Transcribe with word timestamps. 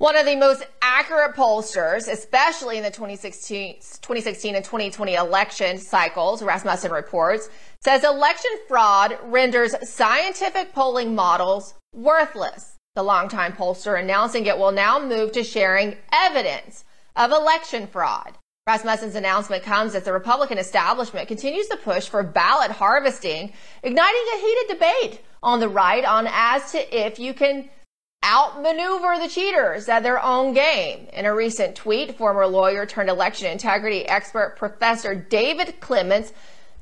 One 0.00 0.16
of 0.16 0.24
the 0.24 0.34
most 0.34 0.66
accurate 0.80 1.36
pollsters, 1.36 2.10
especially 2.10 2.78
in 2.78 2.82
the 2.82 2.88
2016, 2.88 3.74
2016 3.74 4.54
and 4.54 4.64
2020 4.64 5.12
election 5.12 5.76
cycles, 5.76 6.42
Rasmussen 6.42 6.90
reports, 6.90 7.50
says 7.82 8.02
election 8.02 8.50
fraud 8.66 9.18
renders 9.24 9.74
scientific 9.86 10.72
polling 10.72 11.14
models 11.14 11.74
worthless. 11.92 12.78
The 12.94 13.02
longtime 13.02 13.52
pollster 13.52 14.00
announcing 14.00 14.46
it 14.46 14.56
will 14.56 14.72
now 14.72 14.98
move 14.98 15.32
to 15.32 15.44
sharing 15.44 15.98
evidence 16.10 16.86
of 17.14 17.30
election 17.30 17.86
fraud. 17.86 18.38
Rasmussen's 18.66 19.16
announcement 19.16 19.64
comes 19.64 19.94
as 19.94 20.04
the 20.04 20.14
Republican 20.14 20.56
establishment 20.56 21.28
continues 21.28 21.66
to 21.66 21.76
push 21.76 22.08
for 22.08 22.22
ballot 22.22 22.70
harvesting, 22.70 23.52
igniting 23.82 24.26
a 24.32 24.38
heated 24.38 24.68
debate 24.68 25.20
on 25.42 25.60
the 25.60 25.68
right 25.68 26.06
on 26.06 26.26
as 26.30 26.72
to 26.72 27.06
if 27.06 27.18
you 27.18 27.34
can 27.34 27.68
outmaneuver 28.24 29.18
the 29.18 29.28
cheaters 29.28 29.88
at 29.88 30.02
their 30.02 30.22
own 30.22 30.52
game. 30.52 31.08
In 31.12 31.24
a 31.24 31.34
recent 31.34 31.74
tweet, 31.74 32.16
former 32.16 32.46
lawyer 32.46 32.84
turned 32.86 33.08
election 33.08 33.50
integrity 33.50 34.06
expert 34.06 34.56
Professor 34.56 35.14
David 35.14 35.80
Clements 35.80 36.32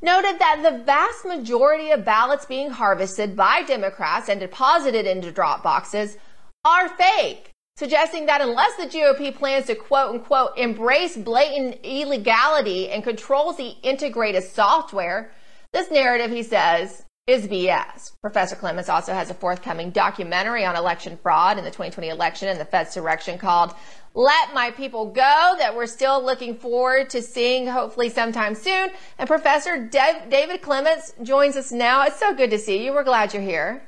noted 0.02 0.38
that 0.38 0.60
the 0.62 0.84
vast 0.84 1.24
majority 1.24 1.90
of 1.90 2.04
ballots 2.04 2.46
being 2.46 2.70
harvested 2.70 3.36
by 3.36 3.62
Democrats 3.62 4.28
and 4.28 4.40
deposited 4.40 5.06
into 5.06 5.32
drop 5.32 5.62
boxes 5.62 6.16
are 6.64 6.88
fake, 6.88 7.50
suggesting 7.76 8.26
that 8.26 8.40
unless 8.40 8.76
the 8.76 8.86
GOP 8.86 9.34
plans 9.34 9.66
to 9.66 9.74
quote 9.74 10.14
unquote 10.14 10.56
embrace 10.56 11.16
blatant 11.16 11.78
illegality 11.82 12.90
and 12.90 13.04
controls 13.04 13.56
the 13.56 13.74
integrated 13.82 14.44
software, 14.44 15.32
this 15.72 15.90
narrative, 15.90 16.30
he 16.30 16.42
says, 16.42 17.04
is 17.28 17.46
BS. 17.46 18.12
Professor 18.22 18.56
Clements 18.56 18.88
also 18.88 19.12
has 19.12 19.28
a 19.28 19.34
forthcoming 19.34 19.90
documentary 19.90 20.64
on 20.64 20.74
election 20.74 21.18
fraud 21.22 21.58
in 21.58 21.64
the 21.64 21.70
2020 21.70 22.08
election 22.08 22.48
and 22.48 22.58
the 22.58 22.64
Fed's 22.64 22.94
direction 22.94 23.36
called 23.38 23.74
Let 24.14 24.54
My 24.54 24.70
People 24.70 25.04
Go 25.04 25.54
that 25.58 25.76
we're 25.76 25.86
still 25.86 26.24
looking 26.24 26.56
forward 26.56 27.10
to 27.10 27.20
seeing 27.20 27.66
hopefully 27.66 28.08
sometime 28.08 28.54
soon. 28.54 28.88
And 29.18 29.28
Professor 29.28 29.78
David 29.78 30.62
Clements 30.62 31.12
joins 31.22 31.54
us 31.56 31.70
now. 31.70 32.06
It's 32.06 32.18
so 32.18 32.34
good 32.34 32.48
to 32.50 32.58
see 32.58 32.82
you. 32.82 32.94
We're 32.94 33.04
glad 33.04 33.34
you're 33.34 33.42
here. 33.42 33.82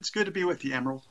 It's 0.00 0.10
good 0.10 0.26
to 0.26 0.30
be 0.30 0.44
with 0.44 0.62
you, 0.62 0.74
Emerald. 0.74 1.02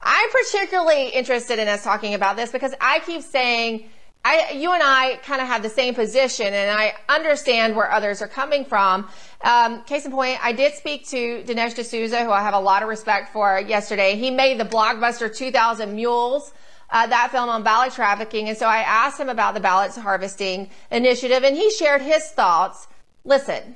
I'm 0.00 0.30
particularly 0.30 1.08
interested 1.08 1.58
in 1.58 1.66
us 1.66 1.82
talking 1.82 2.14
about 2.14 2.36
this 2.36 2.52
because 2.52 2.72
I 2.80 3.00
keep 3.00 3.22
saying 3.22 3.90
I, 4.24 4.50
you 4.50 4.72
and 4.72 4.82
I 4.82 5.16
kind 5.24 5.40
of 5.40 5.46
have 5.46 5.62
the 5.62 5.70
same 5.70 5.94
position, 5.94 6.52
and 6.52 6.70
I 6.70 6.94
understand 7.08 7.76
where 7.76 7.90
others 7.90 8.20
are 8.20 8.28
coming 8.28 8.64
from. 8.64 9.08
Um, 9.42 9.82
case 9.84 10.04
in 10.04 10.12
point, 10.12 10.38
I 10.44 10.52
did 10.52 10.74
speak 10.74 11.06
to 11.08 11.42
Dinesh 11.44 11.74
D'Souza, 11.74 12.24
who 12.24 12.30
I 12.30 12.42
have 12.42 12.54
a 12.54 12.60
lot 12.60 12.82
of 12.82 12.88
respect 12.88 13.32
for, 13.32 13.58
yesterday. 13.60 14.16
He 14.16 14.30
made 14.30 14.58
the 14.58 14.64
blockbuster 14.64 15.34
2000 15.34 15.94
Mules. 15.94 16.52
Uh, 16.90 17.06
that 17.06 17.30
film 17.30 17.48
on 17.50 17.62
ballot 17.62 17.92
trafficking. 17.92 18.48
And 18.48 18.56
so 18.56 18.66
I 18.66 18.78
asked 18.78 19.20
him 19.20 19.28
about 19.28 19.52
the 19.54 19.60
ballots 19.60 19.96
harvesting 19.96 20.70
initiative, 20.90 21.44
and 21.44 21.56
he 21.56 21.70
shared 21.70 22.02
his 22.02 22.30
thoughts. 22.30 22.88
Listen. 23.24 23.74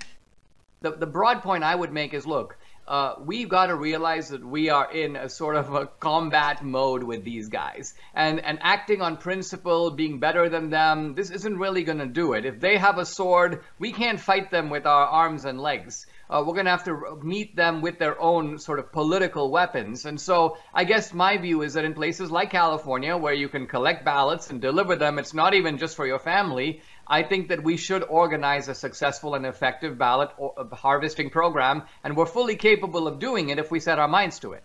The, 0.81 0.93
the 0.93 1.07
broad 1.07 1.43
point 1.43 1.63
I 1.63 1.75
would 1.75 1.93
make 1.93 2.15
is 2.15 2.27
look, 2.27 2.59
uh, 2.87 3.15
we've 3.25 3.49
got 3.49 3.67
to 3.67 3.77
realize 3.77 4.29
that 4.31 4.45
we 4.45 4.71
are 4.71 4.91
in 4.91 5.17
a 5.17 5.29
sort 5.29 5.57
of 5.57 5.73
a 5.73 5.87
combat 5.87 6.65
mode 6.65 7.03
with 7.03 7.25
these 7.25 7.49
guys. 7.49 7.95
And, 8.15 8.45
and 8.45 8.59
acting 8.61 9.01
on 9.01 9.17
principle, 9.17 9.91
being 9.91 10.19
better 10.19 10.49
than 10.49 10.71
them, 10.71 11.15
this 11.15 11.31
isn't 11.31 11.59
really 11.59 11.85
going 11.85 11.99
to 11.99 12.07
do 12.07 12.33
it. 12.33 12.45
If 12.45 12.61
they 12.61 12.77
have 12.77 12.99
a 12.99 13.07
sword, 13.07 13.63
we 13.79 13.93
can't 13.93 14.21
fight 14.21 14.51
them 14.51 14.69
with 14.71 14.87
our 14.87 15.07
arms 15.07 15.45
and 15.45 15.61
legs. 15.61 16.07
Uh, 16.33 16.43
we're 16.47 16.55
going 16.55 16.65
to 16.65 16.71
have 16.71 16.85
to 16.85 17.19
meet 17.23 17.55
them 17.55 17.83
with 17.83 17.99
their 17.99 18.19
own 18.19 18.59
sort 18.59 18.79
of 18.79 18.91
political 18.91 19.51
weapons. 19.51 20.07
And 20.07 20.19
so 20.19 20.57
I 20.73 20.85
guess 20.85 21.13
my 21.13 21.37
view 21.37 21.61
is 21.61 21.75
that 21.75 21.85
in 21.85 21.93
places 21.93 22.31
like 22.31 22.51
California, 22.51 23.15
where 23.19 23.35
you 23.35 23.51
can 23.51 23.67
collect 23.67 24.03
ballots 24.03 24.49
and 24.49 24.59
deliver 24.59 24.97
them, 24.97 25.19
it's 25.19 25.35
not 25.35 25.53
even 25.53 25.77
just 25.77 25.95
for 25.95 26.07
your 26.07 26.19
family. 26.19 26.81
I 27.07 27.23
think 27.23 27.49
that 27.49 27.63
we 27.63 27.77
should 27.77 28.03
organize 28.03 28.69
a 28.69 28.75
successful 28.75 29.35
and 29.35 29.45
effective 29.45 29.99
ballot 29.99 30.31
uh, 30.41 30.75
harvesting 30.75 31.29
program, 31.29 31.83
and 32.03 32.17
we're 32.17 32.25
fully 32.25 32.57
capable 32.57 33.07
of 33.07 33.19
doing 33.19 33.51
it 33.51 33.59
if 33.59 33.71
we 33.71 33.79
set 33.79 33.99
our 33.99 34.09
minds 34.09 34.39
to 34.39 34.53
it. 34.53 34.65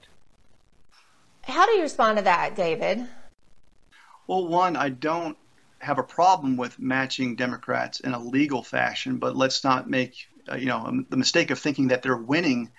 How 1.41 1.65
do 1.65 1.73
you 1.73 1.81
respond 1.81 2.17
to 2.17 2.23
that, 2.23 2.55
David? 2.55 3.05
Well, 4.25 4.47
one, 4.47 4.77
I 4.77 4.87
don't 4.87 5.37
have 5.79 5.99
a 5.99 6.03
problem 6.03 6.55
with 6.55 6.79
matching 6.79 7.35
Democrats 7.35 7.99
in 7.99 8.13
a 8.13 8.19
legal 8.19 8.63
fashion, 8.63 9.17
but 9.17 9.35
let's 9.35 9.65
not 9.65 9.89
make 9.89 10.29
you 10.57 10.65
know 10.65 10.77
um, 10.77 11.05
the 11.09 11.17
mistake 11.17 11.51
of 11.51 11.59
thinking 11.59 11.89
that 11.89 12.03
they're 12.03 12.15
winning 12.17 12.71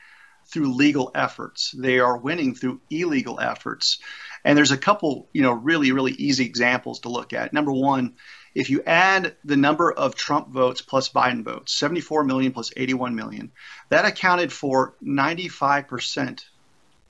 through 0.49 0.73
legal 0.75 1.11
efforts. 1.15 1.73
They 1.73 1.99
are 1.99 2.17
winning 2.17 2.55
through 2.55 2.81
illegal 2.91 3.39
efforts. 3.39 3.99
And 4.45 4.57
there's 4.57 4.71
a 4.71 4.79
couple, 4.79 5.29
you 5.33 5.43
know, 5.43 5.53
really, 5.53 5.93
really 5.93 6.13
easy 6.13 6.47
examples 6.47 7.01
to 7.01 7.11
look 7.11 7.33
at. 7.33 7.53
Number 7.53 7.73
one, 7.73 8.15
if 8.55 8.71
you 8.71 8.83
add 8.87 9.37
the 9.45 9.57
number 9.57 9.93
of 9.93 10.15
Trump 10.15 10.49
votes 10.49 10.81
plus 10.81 11.11
Biden 11.11 11.45
votes, 11.45 11.73
74 11.75 12.25
million 12.25 12.53
plus 12.53 12.73
81 12.77 13.15
million, 13.15 13.53
that 13.91 14.07
accounted 14.07 14.53
for 14.53 14.95
95% 15.05 16.45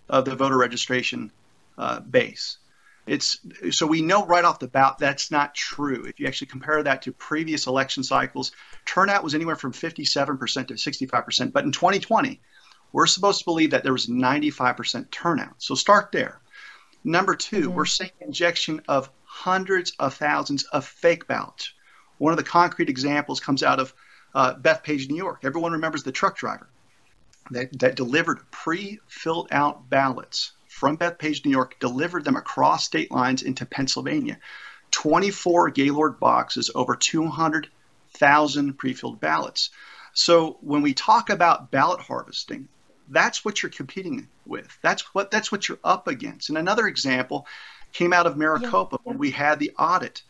of 0.09 0.25
the 0.25 0.35
voter 0.35 0.57
registration 0.57 1.31
uh, 1.77 2.01
base. 2.01 2.59
It's 3.09 3.41
so 3.71 3.87
we 3.87 4.03
know 4.03 4.27
right 4.27 4.45
off 4.45 4.59
the 4.59 4.69
bat 4.69 4.97
that's 4.99 5.31
not 5.31 5.55
true. 5.55 6.05
If 6.05 6.21
you 6.21 6.27
actually 6.27 6.49
compare 6.49 6.83
that 6.83 7.03
to 7.03 7.13
previous 7.13 7.67
election 7.67 8.03
cycles, 8.03 8.53
turnout 8.85 9.25
was 9.25 9.35
anywhere 9.35 9.57
from 9.57 9.73
57% 9.73 10.69
to 10.69 10.75
65%. 10.75 11.53
But 11.53 11.65
in 11.65 11.73
2020, 11.73 12.41
we're 12.93 13.07
supposed 13.07 13.41
to 13.41 13.45
believe 13.45 13.71
that 13.71 13.83
there 13.83 13.93
was 13.93 14.07
95% 14.07 15.11
turnout. 15.11 15.55
So 15.59 15.75
start 15.75 16.13
there. 16.13 16.41
Number 17.05 17.35
2 17.35 17.57
mm-hmm. 17.57 17.75
we're 17.75 17.87
seeing 17.87 18.11
injection 18.21 18.83
of 18.89 19.11
hundreds 19.25 19.93
of 19.99 20.15
thousands 20.15 20.65
of 20.65 20.85
fake 20.85 21.27
ballots. 21.27 21.73
One 22.19 22.33
of 22.33 22.37
the 22.37 22.45
concrete 22.45 22.91
examples 22.91 23.41
comes 23.41 23.63
out 23.63 23.79
of 23.79 23.95
uh, 24.35 24.55
Bethpage, 24.55 25.09
New 25.09 25.17
York. 25.17 25.41
Everyone 25.45 25.73
remembers 25.73 26.03
the 26.03 26.13
truck 26.13 26.37
driver 26.37 26.69
that, 27.51 27.79
that 27.79 27.95
delivered 27.95 28.51
pre 28.51 28.99
filled 29.07 29.49
out 29.51 29.89
ballots 29.89 30.53
from 30.79 30.97
Bethpage, 30.97 31.45
New 31.45 31.51
York, 31.51 31.79
delivered 31.81 32.25
them 32.25 32.37
across 32.37 32.85
state 32.85 33.11
lines 33.11 33.43
into 33.43 33.67
Pennsylvania. 33.67 34.39
24 34.93 35.71
Gaylord 35.71 36.21
boxes, 36.21 36.71
over 36.75 36.95
200,000 36.95 38.79
pre 38.79 38.95
filled 38.95 39.21
ballots. 39.21 39.71
So 40.13 40.59
when 40.61 40.83
we 40.83 40.95
talk 40.95 41.31
about 41.31 41.71
ballot 41.71 42.01
harvesting, 42.01 42.69
that's 43.09 43.45
what 43.45 43.63
you're 43.63 43.71
competing 43.71 44.29
with. 44.47 44.79
That's 44.81 45.03
what 45.15 45.31
that's 45.31 45.51
what 45.51 45.69
you're 45.69 45.79
up 45.83 46.07
against. 46.07 46.49
And 46.49 46.57
another 46.57 46.87
example 46.87 47.47
came 47.93 48.13
out 48.13 48.27
of 48.27 48.37
Maricopa 48.37 48.99
yeah. 49.01 49.11
when 49.11 49.19
we 49.19 49.31
had 49.31 49.59
the 49.59 49.73
audit 49.79 50.23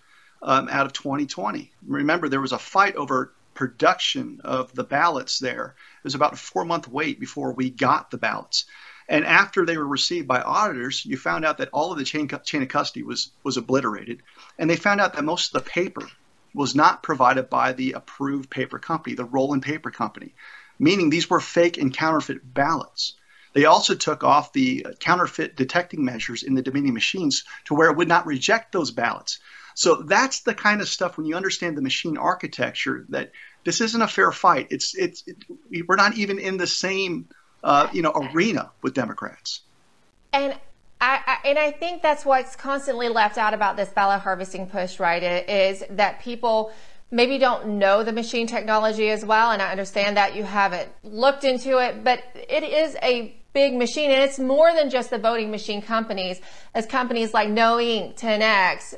um, 0.42 0.68
out 0.70 0.86
of 0.86 0.92
2020. 0.92 1.72
Remember, 1.86 2.28
there 2.28 2.40
was 2.40 2.52
a 2.52 2.58
fight 2.58 2.96
over 2.96 3.34
production 3.54 4.40
of 4.44 4.72
the 4.74 4.84
ballots 4.84 5.40
there. 5.40 5.74
It 5.98 6.04
was 6.04 6.14
about 6.14 6.32
a 6.32 6.36
four 6.36 6.64
month 6.64 6.88
wait 6.88 7.20
before 7.20 7.52
we 7.52 7.70
got 7.70 8.10
the 8.10 8.18
ballots. 8.18 8.64
And 9.08 9.24
after 9.24 9.64
they 9.64 9.78
were 9.78 9.86
received 9.86 10.28
by 10.28 10.42
auditors, 10.42 11.04
you 11.04 11.16
found 11.16 11.44
out 11.44 11.58
that 11.58 11.70
all 11.72 11.92
of 11.92 11.98
the 11.98 12.04
chain, 12.04 12.28
chain 12.44 12.62
of 12.62 12.68
custody 12.68 13.02
was, 13.02 13.30
was 13.42 13.56
obliterated. 13.56 14.22
And 14.58 14.68
they 14.68 14.76
found 14.76 15.00
out 15.00 15.14
that 15.14 15.24
most 15.24 15.54
of 15.54 15.62
the 15.62 15.70
paper 15.70 16.06
was 16.54 16.74
not 16.74 17.02
provided 17.02 17.48
by 17.48 17.72
the 17.72 17.92
approved 17.92 18.50
paper 18.50 18.78
company, 18.78 19.14
the 19.14 19.24
Roland 19.24 19.62
Paper 19.62 19.90
Company, 19.90 20.34
meaning 20.78 21.08
these 21.08 21.30
were 21.30 21.40
fake 21.40 21.78
and 21.78 21.94
counterfeit 21.94 22.54
ballots. 22.54 23.14
They 23.54 23.64
also 23.64 23.94
took 23.94 24.24
off 24.24 24.52
the 24.52 24.86
counterfeit 25.00 25.56
detecting 25.56 26.04
measures 26.04 26.42
in 26.42 26.54
the 26.54 26.62
Dominion 26.62 26.94
machines 26.94 27.44
to 27.64 27.74
where 27.74 27.90
it 27.90 27.96
would 27.96 28.08
not 28.08 28.26
reject 28.26 28.72
those 28.72 28.90
ballots. 28.90 29.38
So 29.74 30.02
that's 30.02 30.40
the 30.40 30.54
kind 30.54 30.80
of 30.80 30.88
stuff 30.88 31.16
when 31.16 31.26
you 31.26 31.36
understand 31.36 31.76
the 31.76 31.82
machine 31.82 32.18
architecture 32.18 33.06
that 33.10 33.32
this 33.64 33.80
isn't 33.80 34.02
a 34.02 34.08
fair 34.08 34.32
fight. 34.32 34.68
It's 34.70 34.94
it's 34.94 35.22
it, 35.26 35.36
we're 35.86 35.96
not 35.96 36.18
even 36.18 36.38
in 36.38 36.56
the 36.56 36.66
same 36.66 37.28
uh, 37.64 37.88
you 37.92 38.02
know 38.02 38.12
arena 38.12 38.70
with 38.82 38.94
Democrats. 38.94 39.60
And 40.32 40.54
I, 41.00 41.20
I, 41.26 41.48
and 41.48 41.58
I 41.58 41.70
think 41.70 42.02
that's 42.02 42.24
what's 42.24 42.56
constantly 42.56 43.08
left 43.08 43.38
out 43.38 43.54
about 43.54 43.76
this 43.76 43.88
ballot 43.90 44.20
harvesting 44.20 44.68
push, 44.68 44.98
right? 44.98 45.22
Is 45.48 45.84
that 45.90 46.20
people 46.20 46.72
maybe 47.10 47.38
don't 47.38 47.78
know 47.78 48.02
the 48.02 48.12
machine 48.12 48.46
technology 48.46 49.08
as 49.10 49.24
well, 49.24 49.50
and 49.50 49.62
I 49.62 49.70
understand 49.70 50.16
that 50.16 50.36
you 50.36 50.42
haven't 50.42 50.90
looked 51.02 51.44
into 51.44 51.78
it, 51.78 52.04
but 52.04 52.22
it 52.34 52.62
is 52.62 52.96
a 53.02 53.34
big 53.54 53.74
machine, 53.74 54.10
and 54.10 54.22
it's 54.22 54.38
more 54.38 54.72
than 54.74 54.90
just 54.90 55.10
the 55.10 55.18
voting 55.18 55.50
machine 55.50 55.80
companies, 55.80 56.40
as 56.74 56.84
companies 56.86 57.32
like 57.32 57.48
No 57.48 57.80
Ink, 57.80 58.16
Tenex, 58.16 58.94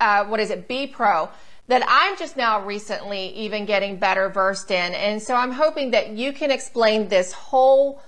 uh, 0.00 0.24
what 0.24 0.40
is 0.40 0.50
it, 0.50 0.68
BPro, 0.68 1.28
that 1.70 1.84
I'm 1.86 2.18
just 2.18 2.36
now 2.36 2.64
recently 2.64 3.28
even 3.28 3.64
getting 3.64 3.96
better 3.96 4.28
versed 4.28 4.72
in. 4.72 4.92
And 4.92 5.22
so 5.22 5.36
I'm 5.36 5.52
hoping 5.52 5.92
that 5.92 6.10
you 6.10 6.32
can 6.32 6.50
explain 6.50 7.06
this 7.06 7.32
whole 7.32 8.02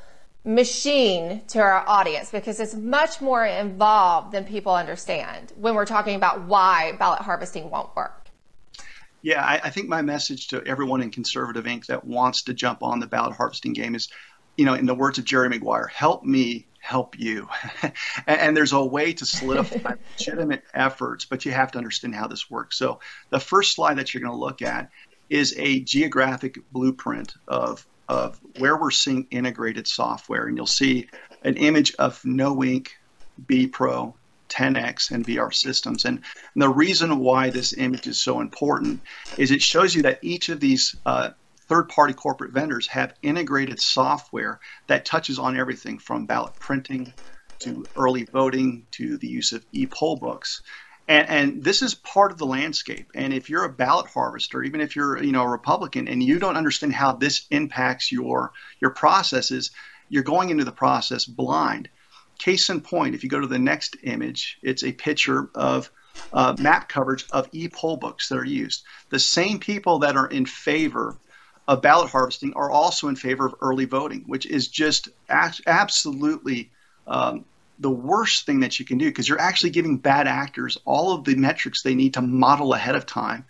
machine 0.45 1.43
to 1.47 1.61
our 1.61 1.89
audience 1.89 2.33
because 2.33 2.59
it's 2.59 2.75
much 2.75 3.21
more 3.21 3.47
involved 3.47 4.33
than 4.33 4.45
people 4.45 4.75
understand 4.75 5.53
when 5.57 5.77
we're 5.77 5.87
talking 5.87 6.17
about 6.17 6.43
why 6.43 6.97
ballot 6.99 7.21
harvesting 7.21 7.71
won't 7.71 7.95
work. 7.95 8.27
Yeah, 9.23 9.45
I, 9.45 9.61
I, 9.63 9.71
think 9.71 9.89
my 9.89 10.03
message 10.03 10.49
to 10.49 10.61
everyone 10.67 11.01
in 11.01 11.11
Conservative 11.11 11.65
Inc. 11.65 11.87
that 11.87 12.05
wants 12.05 12.43
to 12.45 12.55
jump 12.55 12.83
on 12.83 12.99
the 12.99 13.07
ballot 13.07 13.37
harvesting 13.37 13.75
game 13.75 13.95
is, 13.95 14.09
you 14.57 14.65
know, 14.65 14.75
in 14.75 14.87
the 14.87 14.95
words 14.97 15.19
of 15.19 15.25
Jerry 15.25 15.49
Maguire, 15.49 15.87
help 15.87 16.25
me 16.25 16.67
help 16.83 17.19
you. 17.19 17.49
and, 18.27 18.57
there's 18.57 18.73
a 18.73 18.85
way 18.85 19.13
to 19.13 19.25
solidify 19.25 19.95
legitimate 20.19 20.65
efforts, 20.75 21.25
but 21.25 21.45
you 21.45 21.53
have 21.53 21.71
to 21.73 21.79
understand 21.79 22.15
how 22.15 22.27
this 22.27 22.51
works. 22.51 22.77
So 22.77 22.99
the 23.31 23.39
first 23.39 23.75
slide 23.75 23.99
that 23.99 24.13
you're 24.13 24.21
going 24.21 24.35
to 24.35 24.39
look 24.39 24.63
at 24.63 24.91
is 25.31 25.55
a 25.57 25.81
geographic 25.81 26.59
blueprint 26.73 27.35
of 27.49 27.87
of 28.09 28.39
where 28.59 28.77
we're 28.77 28.91
seeing 28.91 29.27
integrated 29.31 29.87
software, 29.87 30.47
and 30.47 30.57
you'll 30.57 30.67
see 30.67 31.09
an 31.45 31.57
image 31.57 31.95
of 31.99 32.21
KNOWiNK, 32.25 32.89
B 33.47 33.67
Pro, 33.69 34.15
Tenex, 34.51 35.13
and 35.13 35.25
VR 35.25 35.55
systems. 35.55 36.05
And 36.05 36.21
the 36.57 36.69
reason 36.69 37.21
why 37.21 37.49
this 37.49 37.73
image 37.73 38.07
is 38.09 38.19
so 38.19 38.41
important 38.41 39.01
is 39.39 39.51
it 39.51 39.63
shows 39.63 39.95
you 39.95 40.03
that 40.03 40.19
each 40.21 40.51
of 40.51 40.61
these 40.61 40.97
uh, 41.07 41.31
third 41.73 41.89
party 41.89 42.13
corporate 42.13 42.53
vendors 42.53 42.87
have 42.87 43.15
integrated 43.23 43.81
software 43.81 44.61
that 44.89 45.07
touches 45.07 45.39
on 45.39 45.57
everything 45.57 45.99
from 45.99 46.27
ballot 46.27 46.55
printing 46.57 47.11
to 47.59 47.83
early 47.97 48.25
voting 48.25 48.87
to 48.91 49.17
the 49.17 49.27
use 49.27 49.53
of 49.53 49.65
e 49.73 49.87
poll 49.87 50.17
books. 50.17 50.61
And, 51.09 51.29
and, 51.31 51.65
this 51.65 51.81
is 51.81 51.95
part 51.95 52.31
of 52.31 52.37
the 52.37 52.45
landscape. 52.45 53.11
And 53.15 53.33
if 53.33 53.49
you're 53.49 53.65
a 53.65 53.73
ballot 53.73 54.07
harvester, 54.09 54.63
even 54.63 54.83
if 54.83 54.95
you're 54.95 55.23
you 55.25 55.33
know 55.33 55.45
a 55.45 55.49
Republican 55.49 56.09
and 56.09 56.23
you 56.23 56.39
don't 56.39 56.59
understand 56.59 56.93
how 56.93 57.13
this 57.13 57.47
impacts 57.51 58.13
your 58.13 58.53
your 58.79 58.91
processes, 58.91 59.71
you're 60.11 60.23
going 60.23 60.51
into 60.51 60.65
the 60.65 60.73
process 60.73 61.25
blind. 61.25 61.89
Case 62.39 62.69
in 62.69 62.83
point, 62.83 63.15
if 63.15 63.25
you 63.25 63.31
go 63.31 63.41
to 63.41 63.47
the 63.47 63.59
next 63.59 63.97
image, 64.03 64.59
it's 64.63 64.85
a 64.85 64.93
picture 64.93 65.49
of 65.55 65.91
uh, 66.35 66.55
map 66.59 66.91
coverage 66.91 67.25
of 67.33 67.49
e 67.53 67.67
poll 67.67 67.97
books 67.97 68.29
that 68.29 68.37
are 68.37 68.45
used. 68.45 68.85
The 69.09 69.19
same 69.19 69.59
people 69.59 70.01
that 70.01 70.17
are 70.19 70.27
in 70.27 70.45
favor 70.45 71.17
of 71.69 71.83
ballot 71.83 72.11
harvesting 72.11 72.53
are 72.55 72.71
also 72.71 73.09
in 73.09 73.17
favor 73.17 73.47
of 73.47 73.55
early 73.61 73.85
voting, 73.85 74.25
which 74.27 74.47
is 74.47 74.69
just 74.69 75.09
absolutely 75.29 76.71
um, 77.07 77.45
the 77.79 77.91
worst 77.91 78.47
thing 78.47 78.61
that 78.61 78.79
you 78.79 78.85
can 78.85 78.99
do 78.99 79.07
because 79.07 79.29
you're 79.29 79.41
actually 79.41 79.71
giving 79.71 79.99
bad 79.99 80.27
actors 80.27 80.79
all 80.85 81.13
of 81.13 81.25
the 81.25 81.35
metrics 81.35 81.83
they 81.83 81.95
need 81.95 82.15
to 82.15 82.23
model 82.23 82.75
ahead 82.75 82.97
of 82.97 83.07
time. 83.07 83.45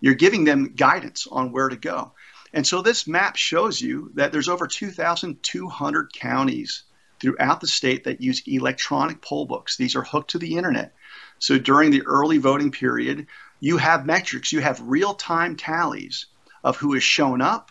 You're 0.00 0.14
giving 0.14 0.44
them 0.44 0.72
guidance 0.74 1.26
on 1.30 1.52
where 1.52 1.68
to 1.68 1.76
go. 1.76 2.12
And 2.52 2.66
so 2.66 2.82
this 2.82 3.06
map 3.06 3.36
shows 3.36 3.80
you 3.80 4.10
that 4.14 4.32
there's 4.32 4.48
over 4.48 4.66
2,200 4.66 6.12
counties 6.12 6.82
throughout 7.20 7.60
the 7.60 7.66
state 7.66 8.04
that 8.04 8.20
use 8.20 8.42
electronic 8.46 9.20
poll 9.20 9.44
books. 9.44 9.76
These 9.76 9.94
are 9.94 10.02
hooked 10.02 10.30
to 10.30 10.38
the 10.38 10.56
internet. 10.56 10.94
So 11.38 11.58
during 11.58 11.90
the 11.90 12.02
early 12.06 12.38
voting 12.38 12.72
period, 12.72 13.26
you 13.60 13.76
have 13.76 14.06
metrics, 14.06 14.52
you 14.52 14.60
have 14.60 14.80
real 14.80 15.14
time 15.14 15.56
tallies 15.56 16.26
of 16.62 16.76
who 16.76 16.94
has 16.94 17.02
shown 17.02 17.40
up, 17.40 17.70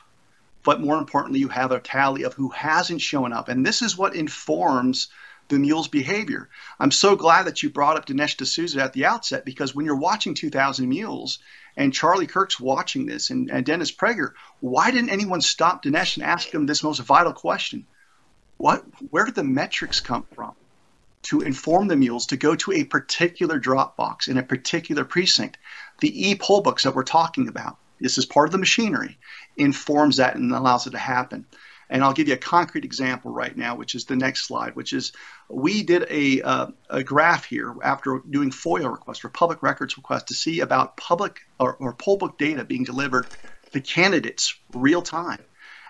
but 0.63 0.81
more 0.81 0.97
importantly, 0.97 1.39
you 1.39 1.47
have 1.49 1.71
a 1.71 1.79
tally 1.79 2.23
of 2.23 2.33
who 2.33 2.49
hasn't 2.49 3.01
shown 3.01 3.33
up. 3.33 3.49
And 3.49 3.65
this 3.65 3.81
is 3.81 3.97
what 3.97 4.15
informs 4.15 5.07
the 5.47 5.59
mule's 5.59 5.87
behavior. 5.87 6.49
I'm 6.79 6.91
so 6.91 7.15
glad 7.15 7.47
that 7.47 7.63
you 7.63 7.69
brought 7.69 7.97
up 7.97 8.05
Dinesh 8.05 8.37
D'Souza 8.37 8.81
at 8.81 8.93
the 8.93 9.05
outset 9.05 9.45
because 9.45 9.73
when 9.73 9.85
you're 9.85 9.95
watching 9.95 10.33
2000 10.33 10.87
Mules 10.87 11.39
and 11.75 11.93
Charlie 11.93 12.27
Kirk's 12.27 12.59
watching 12.59 13.05
this 13.05 13.29
and, 13.29 13.49
and 13.49 13.65
Dennis 13.65 13.91
Prager, 13.91 14.33
why 14.59 14.91
didn't 14.91 15.09
anyone 15.09 15.41
stop 15.41 15.83
Dinesh 15.83 16.17
and 16.17 16.25
ask 16.25 16.53
him 16.53 16.65
this 16.65 16.83
most 16.83 16.99
vital 16.99 17.33
question? 17.33 17.85
What, 18.57 18.83
where 19.09 19.25
did 19.25 19.35
the 19.35 19.43
metrics 19.43 20.01
come 20.01 20.25
from 20.35 20.53
to 21.23 21.41
inform 21.41 21.87
the 21.87 21.95
mules 21.95 22.27
to 22.27 22.37
go 22.37 22.55
to 22.55 22.73
a 22.73 22.83
particular 22.83 23.57
drop 23.57 23.97
box 23.97 24.27
in 24.27 24.37
a 24.37 24.43
particular 24.43 25.03
precinct? 25.03 25.57
The 25.99 26.29
e 26.29 26.35
poll 26.35 26.61
books 26.61 26.83
that 26.83 26.93
we're 26.93 27.03
talking 27.03 27.47
about 27.47 27.77
this 27.99 28.17
is 28.17 28.25
part 28.25 28.47
of 28.47 28.51
the 28.51 28.57
machinery, 28.57 29.17
informs 29.57 30.17
that 30.17 30.35
and 30.35 30.51
allows 30.51 30.87
it 30.87 30.91
to 30.91 30.97
happen. 30.97 31.45
And 31.89 32.03
I'll 32.03 32.13
give 32.13 32.27
you 32.27 32.35
a 32.35 32.37
concrete 32.37 32.85
example 32.85 33.31
right 33.31 33.55
now, 33.57 33.75
which 33.75 33.95
is 33.95 34.05
the 34.05 34.15
next 34.15 34.45
slide, 34.45 34.75
which 34.75 34.93
is 34.93 35.11
we 35.49 35.81
did 35.81 36.05
a, 36.09 36.41
uh, 36.43 36.67
a 36.89 37.03
graph 37.03 37.45
here 37.45 37.75
after 37.83 38.21
doing 38.29 38.51
FOIA 38.51 38.91
requests 38.91 39.25
or 39.25 39.29
public 39.29 39.63
records 39.63 39.97
requests 39.97 40.25
to 40.25 40.35
see 40.35 40.59
about 40.59 40.97
public 40.97 41.41
or, 41.59 41.75
or 41.75 41.95
data 42.37 42.63
being 42.63 42.83
delivered 42.83 43.25
to 43.71 43.81
candidates 43.81 44.55
real 44.73 45.01
time. 45.01 45.39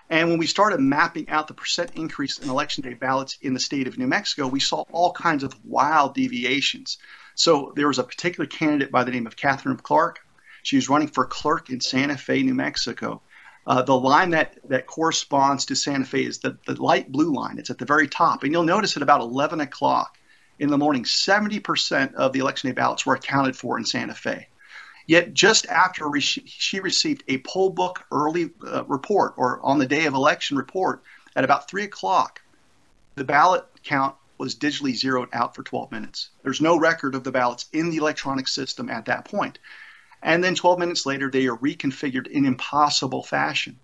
And 0.08 0.28
when 0.28 0.38
we 0.38 0.46
started 0.46 0.80
mapping 0.80 1.28
out 1.28 1.46
the 1.46 1.54
percent 1.54 1.92
increase 1.94 2.38
in 2.38 2.50
election 2.50 2.82
day 2.82 2.94
ballots 2.94 3.38
in 3.42 3.54
the 3.54 3.60
state 3.60 3.86
of 3.86 3.96
New 3.96 4.08
Mexico, 4.08 4.48
we 4.48 4.58
saw 4.58 4.84
all 4.90 5.12
kinds 5.12 5.44
of 5.44 5.54
wild 5.64 6.14
deviations. 6.14 6.98
So 7.36 7.72
there 7.76 7.86
was 7.86 7.98
a 7.98 8.04
particular 8.04 8.46
candidate 8.46 8.90
by 8.90 9.04
the 9.04 9.12
name 9.12 9.26
of 9.26 9.36
Catherine 9.36 9.76
Clark 9.76 10.18
she 10.62 10.76
was 10.76 10.88
running 10.88 11.08
for 11.08 11.24
clerk 11.24 11.70
in 11.70 11.80
Santa 11.80 12.16
Fe, 12.16 12.42
New 12.42 12.54
Mexico. 12.54 13.22
Uh, 13.66 13.82
the 13.82 13.94
line 13.94 14.30
that, 14.30 14.58
that 14.68 14.86
corresponds 14.86 15.66
to 15.66 15.76
Santa 15.76 16.04
Fe 16.04 16.24
is 16.24 16.38
the, 16.38 16.56
the 16.66 16.80
light 16.82 17.12
blue 17.12 17.32
line. 17.32 17.58
It's 17.58 17.70
at 17.70 17.78
the 17.78 17.84
very 17.84 18.08
top. 18.08 18.42
And 18.42 18.52
you'll 18.52 18.62
notice 18.62 18.96
at 18.96 19.02
about 19.02 19.20
11 19.20 19.60
o'clock 19.60 20.18
in 20.58 20.68
the 20.70 20.78
morning, 20.78 21.04
70% 21.04 22.14
of 22.14 22.32
the 22.32 22.40
election 22.40 22.68
day 22.68 22.74
ballots 22.74 23.06
were 23.06 23.14
accounted 23.14 23.56
for 23.56 23.78
in 23.78 23.84
Santa 23.84 24.14
Fe. 24.14 24.48
Yet, 25.06 25.34
just 25.34 25.66
after 25.66 26.08
re- 26.08 26.20
she 26.20 26.80
received 26.80 27.24
a 27.28 27.38
poll 27.38 27.70
book 27.70 28.04
early 28.12 28.50
uh, 28.66 28.84
report 28.84 29.34
or 29.36 29.60
on 29.62 29.78
the 29.78 29.86
day 29.86 30.06
of 30.06 30.14
election 30.14 30.56
report 30.56 31.02
at 31.34 31.44
about 31.44 31.68
3 31.68 31.84
o'clock, 31.84 32.42
the 33.16 33.24
ballot 33.24 33.64
count 33.82 34.14
was 34.38 34.54
digitally 34.54 34.94
zeroed 34.94 35.28
out 35.32 35.54
for 35.54 35.62
12 35.62 35.92
minutes. 35.92 36.30
There's 36.42 36.60
no 36.60 36.78
record 36.78 37.14
of 37.14 37.24
the 37.24 37.32
ballots 37.32 37.66
in 37.72 37.90
the 37.90 37.98
electronic 37.98 38.48
system 38.48 38.88
at 38.88 39.04
that 39.06 39.24
point. 39.26 39.58
And 40.22 40.44
then 40.44 40.54
12 40.54 40.78
minutes 40.78 41.06
later, 41.06 41.30
they 41.30 41.46
are 41.46 41.56
reconfigured 41.56 42.26
in 42.26 42.44
impossible 42.44 43.22
fashion. 43.22 43.78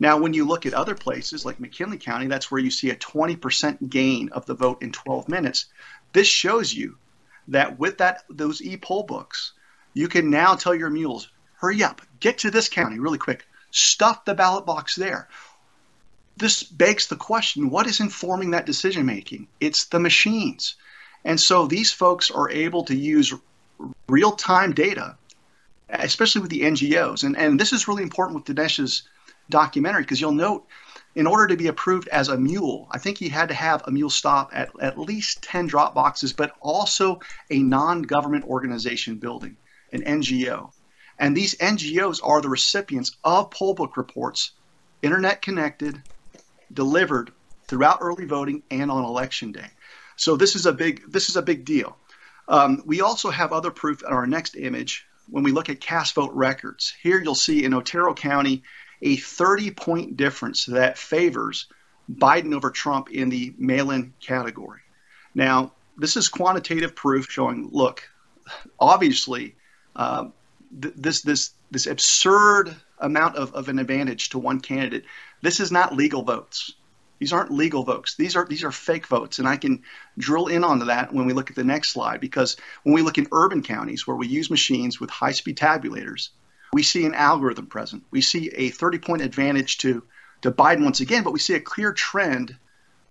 Now, 0.00 0.18
when 0.18 0.34
you 0.34 0.46
look 0.46 0.64
at 0.66 0.74
other 0.74 0.94
places 0.94 1.44
like 1.44 1.58
McKinley 1.58 1.98
County, 1.98 2.26
that's 2.26 2.50
where 2.50 2.60
you 2.60 2.70
see 2.70 2.90
a 2.90 2.96
20% 2.96 3.90
gain 3.90 4.28
of 4.30 4.46
the 4.46 4.54
vote 4.54 4.82
in 4.82 4.92
12 4.92 5.28
minutes. 5.28 5.66
This 6.12 6.28
shows 6.28 6.72
you 6.72 6.96
that 7.48 7.78
with 7.78 7.98
that 7.98 8.24
those 8.30 8.62
e-poll 8.62 9.02
books, 9.02 9.52
you 9.94 10.06
can 10.08 10.30
now 10.30 10.54
tell 10.54 10.74
your 10.74 10.90
mules, 10.90 11.28
hurry 11.54 11.82
up, 11.82 12.02
get 12.20 12.38
to 12.38 12.50
this 12.50 12.68
county 12.68 12.98
really 12.98 13.18
quick, 13.18 13.46
stuff 13.70 14.24
the 14.24 14.34
ballot 14.34 14.66
box 14.66 14.94
there. 14.94 15.28
This 16.36 16.62
begs 16.62 17.08
the 17.08 17.16
question, 17.16 17.68
what 17.68 17.88
is 17.88 17.98
informing 17.98 18.52
that 18.52 18.66
decision 18.66 19.04
making? 19.06 19.48
It's 19.58 19.86
the 19.86 19.98
machines. 19.98 20.76
And 21.24 21.40
so 21.40 21.66
these 21.66 21.90
folks 21.90 22.30
are 22.30 22.48
able 22.48 22.84
to 22.84 22.94
use 22.94 23.34
real-time 24.08 24.72
data 24.72 25.16
especially 25.88 26.40
with 26.40 26.50
the 26.50 26.62
NGOs. 26.62 27.24
And, 27.24 27.36
and 27.36 27.58
this 27.58 27.72
is 27.72 27.88
really 27.88 28.02
important 28.02 28.36
with 28.36 28.56
Dinesh's 28.56 29.02
documentary 29.50 30.02
because 30.02 30.20
you'll 30.20 30.32
note 30.32 30.66
in 31.14 31.26
order 31.26 31.46
to 31.48 31.56
be 31.56 31.66
approved 31.66 32.06
as 32.08 32.28
a 32.28 32.36
mule, 32.36 32.86
I 32.90 32.98
think 32.98 33.18
he 33.18 33.28
had 33.28 33.48
to 33.48 33.54
have 33.54 33.82
a 33.86 33.90
mule 33.90 34.10
stop 34.10 34.50
at 34.52 34.70
at 34.80 34.98
least 34.98 35.42
10 35.42 35.66
drop 35.66 35.94
boxes, 35.94 36.32
but 36.32 36.54
also 36.60 37.18
a 37.50 37.58
non 37.58 38.02
government 38.02 38.44
organization 38.44 39.16
building, 39.16 39.56
an 39.92 40.02
NGO. 40.02 40.70
And 41.18 41.36
these 41.36 41.56
NGOs 41.56 42.20
are 42.22 42.40
the 42.40 42.48
recipients 42.48 43.16
of 43.24 43.50
poll 43.50 43.74
book 43.74 43.96
reports, 43.96 44.52
internet 45.02 45.42
connected, 45.42 46.00
delivered 46.72 47.32
throughout 47.66 47.98
early 48.00 48.24
voting 48.24 48.62
and 48.70 48.90
on 48.90 49.04
election 49.04 49.50
day. 49.50 49.70
So 50.16 50.36
this 50.36 50.54
is 50.54 50.66
a 50.66 50.72
big 50.72 51.02
this 51.10 51.28
is 51.28 51.36
a 51.36 51.42
big 51.42 51.64
deal. 51.64 51.96
Um, 52.46 52.82
we 52.86 53.00
also 53.00 53.30
have 53.30 53.52
other 53.52 53.70
proof 53.70 54.02
in 54.02 54.08
our 54.08 54.26
next 54.26 54.56
image 54.56 55.07
when 55.30 55.44
we 55.44 55.52
look 55.52 55.68
at 55.68 55.80
cast 55.80 56.14
vote 56.14 56.32
records. 56.32 56.94
Here 57.02 57.20
you'll 57.20 57.34
see 57.34 57.64
in 57.64 57.74
Otero 57.74 58.14
County 58.14 58.62
a 59.02 59.16
30 59.16 59.70
point 59.72 60.16
difference 60.16 60.66
that 60.66 60.98
favors 60.98 61.66
Biden 62.12 62.54
over 62.54 62.70
Trump 62.70 63.10
in 63.10 63.28
the 63.28 63.54
mail 63.58 63.90
in 63.90 64.12
category. 64.20 64.80
Now, 65.34 65.72
this 65.96 66.16
is 66.16 66.28
quantitative 66.28 66.94
proof 66.94 67.30
showing 67.30 67.68
look, 67.70 68.08
obviously, 68.80 69.56
um, 69.96 70.32
th- 70.80 70.94
this, 70.96 71.22
this, 71.22 71.50
this 71.70 71.86
absurd 71.86 72.74
amount 73.00 73.36
of, 73.36 73.52
of 73.54 73.68
an 73.68 73.78
advantage 73.78 74.30
to 74.30 74.38
one 74.38 74.60
candidate, 74.60 75.04
this 75.42 75.60
is 75.60 75.70
not 75.70 75.94
legal 75.94 76.22
votes. 76.22 76.74
These 77.18 77.32
aren't 77.32 77.50
legal 77.50 77.82
votes. 77.82 78.14
These 78.14 78.36
are 78.36 78.46
these 78.46 78.64
are 78.64 78.72
fake 78.72 79.06
votes, 79.06 79.38
and 79.38 79.48
I 79.48 79.56
can 79.56 79.82
drill 80.16 80.46
in 80.46 80.64
onto 80.64 80.86
that 80.86 81.12
when 81.12 81.26
we 81.26 81.32
look 81.32 81.50
at 81.50 81.56
the 81.56 81.64
next 81.64 81.90
slide. 81.90 82.20
Because 82.20 82.56
when 82.84 82.94
we 82.94 83.02
look 83.02 83.18
in 83.18 83.26
urban 83.32 83.62
counties 83.62 84.06
where 84.06 84.16
we 84.16 84.28
use 84.28 84.50
machines 84.50 85.00
with 85.00 85.10
high-speed 85.10 85.56
tabulators, 85.56 86.30
we 86.72 86.82
see 86.82 87.04
an 87.04 87.14
algorithm 87.14 87.66
present. 87.66 88.04
We 88.10 88.20
see 88.20 88.48
a 88.48 88.70
30-point 88.70 89.22
advantage 89.22 89.78
to 89.78 90.04
to 90.42 90.52
Biden 90.52 90.84
once 90.84 91.00
again, 91.00 91.24
but 91.24 91.32
we 91.32 91.40
see 91.40 91.54
a 91.54 91.60
clear 91.60 91.92
trend 91.92 92.56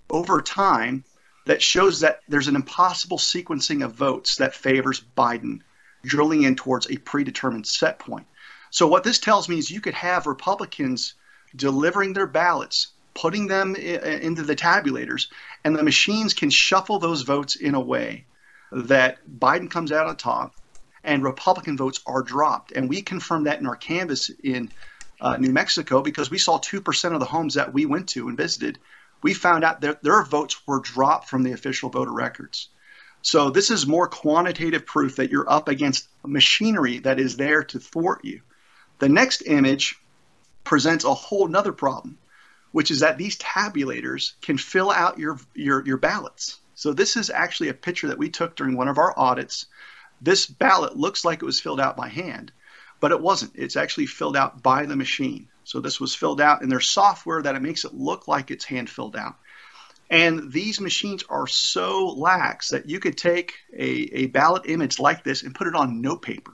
over 0.10 0.42
time 0.42 1.04
that 1.46 1.62
shows 1.62 2.02
that 2.02 2.22
there's 2.28 2.48
an 2.48 2.56
impossible 2.56 3.18
sequencing 3.18 3.84
of 3.84 3.94
votes 3.94 4.38
that 4.38 4.56
favors 4.56 5.04
Biden, 5.18 5.62
drilling 6.04 6.44
in 6.44 6.56
towards 6.56 6.90
a 6.90 6.98
predetermined 6.98 7.68
set 7.68 8.00
point. 8.00 8.28
So 8.70 8.88
what 8.88 9.04
this 9.04 9.20
tells 9.20 9.50
me 9.50 9.58
is 9.58 9.72
you 9.72 9.82
could 9.82 9.94
have 9.94 10.28
Republicans 10.28 11.16
delivering 11.56 12.14
their 12.14 12.28
ballots 12.28 12.88
putting 13.18 13.48
them 13.48 13.76
into 13.76 14.44
the 14.44 14.56
tabulators, 14.56 15.28
and 15.64 15.76
the 15.76 15.84
machines 15.84 16.34
can 16.34 16.50
shuffle 16.50 17.00
those 17.00 17.24
votes 17.24 17.56
in 17.56 17.76
a 17.76 17.80
way 17.80 18.26
that 18.72 19.18
Biden 19.40 19.70
comes 19.70 19.92
out 19.92 20.08
on 20.08 20.16
top 20.16 20.54
and 21.04 21.24
Republican 21.24 21.78
votes 21.78 22.02
are 22.06 22.22
dropped. 22.22 22.72
And 22.74 22.90
we 22.90 23.02
confirmed 23.02 23.48
that 23.48 23.60
in 23.60 23.68
our 23.68 23.76
canvass 23.76 24.30
in 24.44 24.72
uh, 25.20 25.38
New 25.38 25.52
Mexico 25.52 26.02
because 26.02 26.30
we 26.30 26.38
saw 26.38 26.60
2% 26.60 27.14
of 27.14 27.20
the 27.20 27.26
homes 27.26 27.56
that 27.56 27.74
we 27.74 27.86
went 27.86 28.10
to 28.10 28.28
and 28.28 28.38
visited 28.38 28.78
we 29.22 29.34
found 29.34 29.64
out 29.64 29.82
that 29.82 30.04
their 30.04 30.24
votes 30.24 30.56
were 30.68 30.80
dropped 30.80 31.30
from 31.30 31.44
the 31.44 31.54
official 31.54 31.90
voter 31.90 32.12
records. 32.12 32.70
So 33.22 33.50
this 33.50 33.72
is 33.72 33.88
more 33.88 34.08
quantitative 34.08 34.86
proof 34.86 35.18
that 35.18 35.32
you're 35.32 35.50
up 35.50 35.68
against 35.68 36.08
machinery 36.26 37.00
that 37.00 37.20
is 37.20 37.36
there 37.36 37.64
to 37.64 37.80
thwart 37.80 38.24
you. 38.24 38.42
The 39.00 39.10
next 39.10 39.42
image 39.46 40.00
presents 40.64 41.04
a 41.04 41.14
whole 41.14 41.48
nother 41.48 41.74
problem, 41.74 42.18
which 42.72 42.92
is 42.92 43.00
that 43.00 43.18
these 43.18 43.38
tabulators 43.38 44.34
can 44.42 44.58
fill 44.58 44.92
out 44.92 45.18
your, 45.18 45.40
your, 45.56 45.86
your 45.86 45.98
ballots. 45.98 46.60
So 46.76 46.94
this 46.94 47.18
is 47.18 47.30
actually 47.30 47.70
a 47.70 47.74
picture 47.74 48.08
that 48.08 48.18
we 48.18 48.30
took 48.30 48.56
during 48.56 48.78
one 48.78 48.88
of 48.88 48.98
our 48.98 49.18
audits. 49.18 49.66
This 50.22 50.46
ballot 50.46 50.96
looks 50.96 51.26
like 51.26 51.42
it 51.42 51.46
was 51.46 51.60
filled 51.60 51.80
out 51.80 51.98
by 51.98 52.08
hand, 52.08 52.52
but 53.00 53.12
it 53.12 53.22
wasn't. 53.22 53.54
It's 53.56 53.76
actually 53.76 54.06
filled 54.06 54.38
out 54.38 54.62
by 54.62 54.86
the 54.86 54.96
machine. 54.96 55.48
So 55.64 55.80
this 55.80 56.00
was 56.00 56.16
filled 56.16 56.40
out 56.40 56.62
in 56.62 56.70
their 56.70 56.80
software 56.80 57.42
that 57.42 57.56
it 57.56 57.62
makes 57.62 57.84
it 57.84 57.94
look 57.94 58.28
like 58.28 58.52
it's 58.52 58.66
hand 58.66 58.90
filled 58.90 59.16
out. 59.16 59.38
And 60.10 60.52
these 60.52 60.80
machines 60.80 61.24
are 61.30 61.48
so 61.48 62.08
lax 62.08 62.70
that 62.70 62.90
you 62.90 63.00
could 63.00 63.18
take 63.18 63.56
a, 63.74 63.90
a 64.14 64.28
ballot 64.28 64.64
image 64.66 65.00
like 65.00 65.24
this 65.24 65.44
and 65.44 65.54
put 65.54 65.68
it 65.68 65.76
on 65.76 66.02
note 66.02 66.22
paper. 66.22 66.54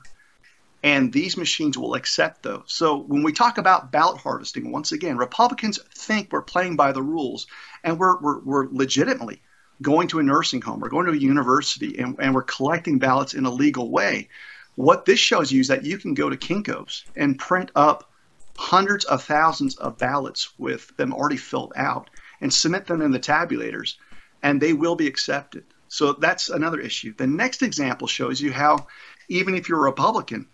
And 0.84 1.13
these 1.13 1.38
machines 1.38 1.78
will 1.78 1.96
accept 1.96 2.44
those. 2.44 2.66
So 2.68 2.98
when 2.98 3.24
we 3.24 3.32
talk 3.32 3.58
about 3.58 3.92
ballot 3.92 4.20
harvesting, 4.20 4.72
once 4.72 4.92
again, 4.92 5.18
Republicans 5.18 5.80
think 5.96 6.32
we're 6.32 6.42
playing 6.42 6.75
by 6.75 6.92
the 6.92 7.02
rules, 7.02 7.48
and 7.86 7.98
we're, 7.98 8.20
we're, 8.20 8.40
we're 8.40 8.68
legitimately 8.70 9.42
going 9.82 10.10
to 10.10 10.20
a 10.20 10.24
nursing 10.24 10.62
home, 10.62 10.82
we're 10.82 10.90
going 10.90 11.06
to 11.06 11.13
a 11.13 11.16
university, 11.16 11.98
and, 12.00 12.18
and 12.20 12.36
we're 12.36 12.44
collecting 12.44 13.00
ballots 13.00 13.34
in 13.34 13.46
a 13.46 13.50
legal 13.50 13.90
way. 13.92 14.28
What 14.75 15.06
this 15.06 15.20
shows 15.20 15.52
you 15.52 15.62
is 15.62 15.70
that 15.70 15.86
you 15.86 15.98
can 15.98 16.13
go 16.13 16.30
to 16.30 16.38
Kinko's 16.38 17.06
and 17.16 17.40
print 17.40 17.72
up 17.75 18.12
hundreds 18.58 19.06
of 19.06 19.24
thousands 19.24 19.78
of 19.78 19.98
ballots 19.98 20.58
with 20.60 20.96
them 20.98 21.13
already 21.13 21.38
filled 21.38 21.74
out 21.75 22.10
and 22.42 22.54
submit 22.54 22.88
them 22.88 23.02
in 23.02 23.12
the 23.12 23.20
tabulators, 23.20 23.96
and 24.42 24.62
they 24.62 24.74
will 24.74 24.96
be 24.96 25.08
accepted. 25.08 25.63
So 25.88 26.13
that's 26.13 26.50
another 26.50 26.80
issue. 26.80 27.13
The 27.16 27.28
next 27.28 27.62
example 27.62 28.08
shows 28.08 28.42
you 28.42 28.52
how, 28.52 28.88
even 29.30 29.56
if 29.56 29.70
you're 29.70 29.80
a 29.80 29.90
Republican, 29.90 30.48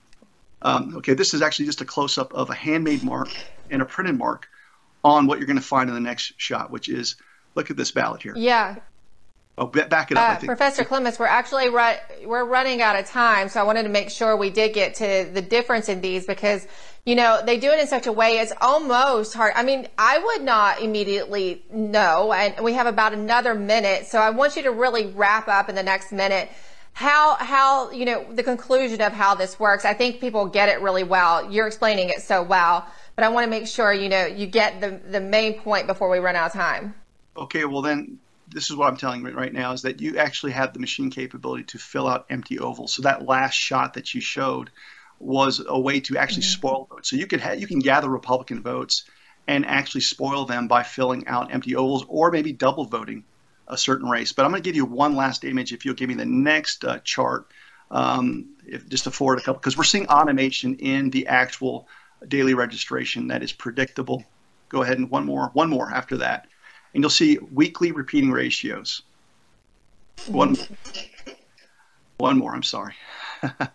um, 0.61 0.97
okay, 0.97 1.13
this 1.13 1.33
is 1.33 1.41
actually 1.41 1.65
just 1.65 1.81
a 1.81 1.85
close 1.85 2.17
up 2.17 2.33
of 2.33 2.49
a 2.49 2.55
handmade 2.55 3.03
mark 3.03 3.29
and 3.69 3.81
a 3.81 3.85
printed 3.85 4.17
mark 4.17 4.47
on 5.03 5.27
what 5.27 5.39
you're 5.39 5.47
going 5.47 5.57
to 5.57 5.63
find 5.63 5.89
in 5.89 5.95
the 5.95 6.01
next 6.01 6.33
shot, 6.37 6.71
which 6.71 6.89
is 6.89 7.15
look 7.55 7.71
at 7.71 7.77
this 7.77 7.91
ballot 7.91 8.21
here. 8.21 8.33
Yeah. 8.35 8.75
Oh, 9.57 9.65
back 9.65 10.09
it 10.09 10.17
up. 10.17 10.41
Uh, 10.41 10.45
Professor 10.45 10.85
Clements, 10.85 11.19
we're 11.19 11.25
actually 11.25 11.67
ru- 11.67 12.25
we're 12.25 12.45
running 12.45 12.81
out 12.81 12.97
of 12.97 13.05
time, 13.05 13.49
so 13.49 13.59
I 13.59 13.63
wanted 13.63 13.83
to 13.83 13.89
make 13.89 14.09
sure 14.09 14.37
we 14.37 14.49
did 14.49 14.73
get 14.73 14.95
to 14.95 15.29
the 15.33 15.41
difference 15.41 15.89
in 15.89 15.99
these 15.99 16.25
because 16.25 16.65
you 17.05 17.15
know 17.15 17.41
they 17.45 17.57
do 17.57 17.69
it 17.69 17.79
in 17.79 17.87
such 17.87 18.07
a 18.07 18.11
way 18.11 18.37
it's 18.37 18.53
almost 18.61 19.33
hard. 19.33 19.51
I 19.57 19.63
mean, 19.63 19.89
I 19.97 20.17
would 20.17 20.43
not 20.43 20.81
immediately 20.81 21.65
know, 21.69 22.31
and 22.31 22.63
we 22.63 22.73
have 22.73 22.87
about 22.87 23.11
another 23.11 23.53
minute, 23.53 24.07
so 24.07 24.19
I 24.19 24.29
want 24.29 24.55
you 24.55 24.63
to 24.63 24.71
really 24.71 25.07
wrap 25.07 25.49
up 25.49 25.67
in 25.67 25.75
the 25.75 25.83
next 25.83 26.13
minute 26.13 26.49
how 26.99 27.35
how 27.35 27.91
you 27.91 28.03
know 28.03 28.25
the 28.33 28.43
conclusion 28.43 28.99
of 28.99 29.13
how 29.13 29.33
this 29.33 29.57
works. 29.57 29.85
I 29.85 29.93
think 29.93 30.19
people 30.19 30.45
get 30.47 30.67
it 30.67 30.81
really 30.81 31.03
well. 31.03 31.49
You're 31.49 31.65
explaining 31.65 32.09
it 32.09 32.21
so 32.21 32.43
well, 32.43 32.85
but 33.15 33.23
I 33.23 33.29
want 33.29 33.45
to 33.45 33.49
make 33.49 33.67
sure 33.67 33.93
you 33.93 34.09
know 34.09 34.25
you 34.25 34.45
get 34.45 34.81
the 34.81 34.99
the 35.09 35.21
main 35.21 35.53
point 35.61 35.87
before 35.87 36.09
we 36.09 36.19
run 36.19 36.35
out 36.35 36.47
of 36.47 36.51
time. 36.51 36.93
Okay, 37.37 37.63
well 37.63 37.81
then 37.81 38.19
this 38.49 38.69
is 38.69 38.75
what 38.75 38.89
I'm 38.89 38.97
telling 38.97 39.21
you 39.21 39.31
right 39.31 39.53
now 39.53 39.71
is 39.71 39.83
that 39.83 40.01
you 40.01 40.17
actually 40.17 40.51
have 40.51 40.73
the 40.73 40.79
machine 40.79 41.09
capability 41.09 41.63
to 41.63 41.77
fill 41.77 42.05
out 42.05 42.25
empty 42.29 42.59
ovals. 42.59 42.91
So 42.91 43.03
that 43.03 43.25
last 43.25 43.53
shot 43.53 43.93
that 43.93 44.13
you 44.13 44.19
showed 44.19 44.69
was 45.19 45.63
a 45.65 45.79
way 45.79 46.01
to 46.01 46.17
actually 46.17 46.43
mm-hmm. 46.43 46.59
spoil 46.59 46.87
votes. 46.89 47.09
So 47.09 47.15
you 47.15 47.27
could 47.27 47.39
have, 47.39 47.61
you 47.61 47.67
can 47.67 47.79
gather 47.79 48.09
Republican 48.09 48.61
votes 48.61 49.05
and 49.47 49.65
actually 49.65 50.01
spoil 50.01 50.45
them 50.45 50.67
by 50.67 50.83
filling 50.83 51.27
out 51.27 51.53
empty 51.53 51.75
ovals 51.75 52.03
or 52.09 52.29
maybe 52.29 52.51
double 52.51 52.83
voting 52.83 53.23
a 53.69 53.77
certain 53.77 54.09
race. 54.09 54.31
But 54.31 54.45
I'm 54.45 54.51
going 54.51 54.61
to 54.61 54.67
give 54.67 54.75
you 54.75 54.85
one 54.85 55.15
last 55.15 55.43
image 55.43 55.73
if 55.73 55.85
you'll 55.85 55.95
give 55.95 56.09
me 56.09 56.15
the 56.15 56.25
next 56.25 56.83
uh, 56.83 56.99
chart, 56.99 57.47
um, 57.91 58.49
if, 58.65 58.87
just 58.89 59.03
to 59.05 59.11
forward 59.11 59.39
a 59.39 59.41
couple, 59.41 59.59
because 59.59 59.77
we're 59.77 59.83
seeing 59.83 60.07
automation 60.07 60.75
in 60.75 61.09
the 61.09 61.27
actual 61.27 61.87
daily 62.27 62.53
registration 62.53 63.27
that 63.27 63.43
is 63.43 63.51
predictable. 63.51 64.23
Go 64.69 64.83
ahead 64.83 64.97
and 64.97 65.09
one 65.09 65.25
more, 65.25 65.49
one 65.53 65.69
more 65.69 65.91
after 65.91 66.17
that 66.17 66.47
and 66.93 67.03
you'll 67.03 67.09
see 67.09 67.37
weekly 67.51 67.91
repeating 67.91 68.31
ratios. 68.31 69.03
One, 70.27 70.57
one 72.17 72.37
more, 72.37 72.53
I'm 72.53 72.63
sorry. 72.63 72.95
uh, 73.43 73.67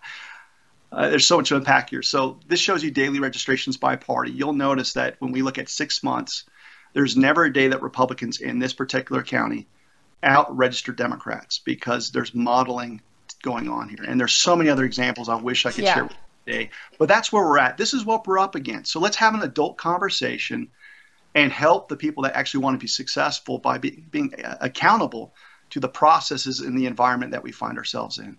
there's 0.92 1.26
so 1.26 1.38
much 1.38 1.48
to 1.48 1.56
unpack 1.56 1.90
here. 1.90 2.02
So 2.02 2.38
this 2.48 2.60
shows 2.60 2.82
you 2.82 2.90
daily 2.90 3.20
registrations 3.20 3.76
by 3.76 3.96
party. 3.96 4.32
You'll 4.32 4.52
notice 4.52 4.92
that 4.94 5.16
when 5.20 5.32
we 5.32 5.42
look 5.42 5.58
at 5.58 5.68
six 5.68 6.02
months, 6.02 6.44
there's 6.92 7.16
never 7.16 7.44
a 7.44 7.52
day 7.52 7.68
that 7.68 7.82
Republicans 7.82 8.40
in 8.40 8.58
this 8.58 8.72
particular 8.72 9.22
county 9.22 9.66
out 10.24 10.54
register 10.56 10.92
Democrats 10.92 11.58
because 11.58 12.10
there's 12.10 12.34
modeling 12.34 13.00
going 13.42 13.68
on 13.68 13.88
here. 13.88 14.04
And 14.06 14.18
there's 14.18 14.32
so 14.32 14.56
many 14.56 14.70
other 14.70 14.84
examples 14.84 15.28
I 15.28 15.36
wish 15.36 15.66
I 15.66 15.70
could 15.70 15.84
yeah. 15.84 15.94
share 15.94 16.10
today. 16.46 16.70
But 16.98 17.08
that's 17.08 17.32
where 17.32 17.44
we're 17.44 17.58
at. 17.58 17.76
This 17.76 17.94
is 17.94 18.04
what 18.04 18.26
we're 18.26 18.38
up 18.38 18.54
against. 18.54 18.90
So 18.90 19.00
let's 19.00 19.16
have 19.16 19.34
an 19.34 19.42
adult 19.42 19.76
conversation 19.76 20.68
and 21.34 21.52
help 21.52 21.88
the 21.88 21.96
people 21.96 22.22
that 22.22 22.34
actually 22.34 22.64
want 22.64 22.74
to 22.78 22.82
be 22.82 22.88
successful 22.88 23.58
by 23.58 23.78
be, 23.78 24.04
being 24.10 24.32
accountable 24.60 25.34
to 25.70 25.80
the 25.80 25.88
processes 25.88 26.60
in 26.60 26.76
the 26.76 26.86
environment 26.86 27.32
that 27.32 27.42
we 27.42 27.52
find 27.52 27.76
ourselves 27.76 28.18
in. 28.18 28.38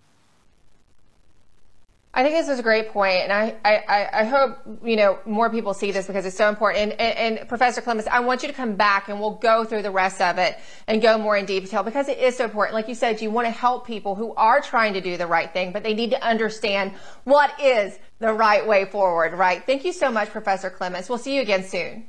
I 2.17 2.23
think 2.23 2.33
this 2.33 2.47
is 2.47 2.59
a 2.59 2.63
great 2.63 2.91
point, 2.91 3.23
and 3.23 3.33
I, 3.33 3.57
I, 3.65 4.21
I 4.21 4.23
hope 4.23 4.57
you 4.81 4.95
know 4.95 5.19
more 5.25 5.49
people 5.49 5.73
see 5.73 5.91
this 5.91 6.07
because 6.07 6.25
it's 6.25 6.37
so 6.37 6.47
important. 6.47 6.93
And, 6.93 7.01
and, 7.01 7.39
and, 7.39 7.49
Professor 7.49 7.81
Clements, 7.81 8.07
I 8.09 8.21
want 8.21 8.41
you 8.41 8.47
to 8.47 8.53
come 8.53 8.75
back 8.75 9.09
and 9.09 9.19
we'll 9.19 9.35
go 9.35 9.65
through 9.65 9.81
the 9.81 9.91
rest 9.91 10.21
of 10.21 10.37
it 10.37 10.57
and 10.87 11.01
go 11.01 11.17
more 11.17 11.35
in 11.35 11.45
detail 11.45 11.83
because 11.83 12.07
it 12.07 12.17
is 12.17 12.37
so 12.37 12.45
important. 12.45 12.73
Like 12.73 12.87
you 12.87 12.95
said, 12.95 13.21
you 13.21 13.29
want 13.31 13.47
to 13.47 13.51
help 13.51 13.85
people 13.85 14.15
who 14.15 14.33
are 14.35 14.61
trying 14.61 14.93
to 14.93 15.01
do 15.01 15.17
the 15.17 15.27
right 15.27 15.51
thing, 15.51 15.73
but 15.73 15.83
they 15.83 15.93
need 15.93 16.11
to 16.11 16.23
understand 16.23 16.93
what 17.25 17.51
is 17.59 17.99
the 18.19 18.31
right 18.31 18.65
way 18.65 18.85
forward. 18.85 19.33
Right? 19.33 19.61
Thank 19.65 19.83
you 19.83 19.91
so 19.91 20.09
much, 20.09 20.29
Professor 20.29 20.69
Clements. 20.69 21.09
We'll 21.09 21.17
see 21.17 21.35
you 21.35 21.41
again 21.41 21.65
soon. 21.65 22.07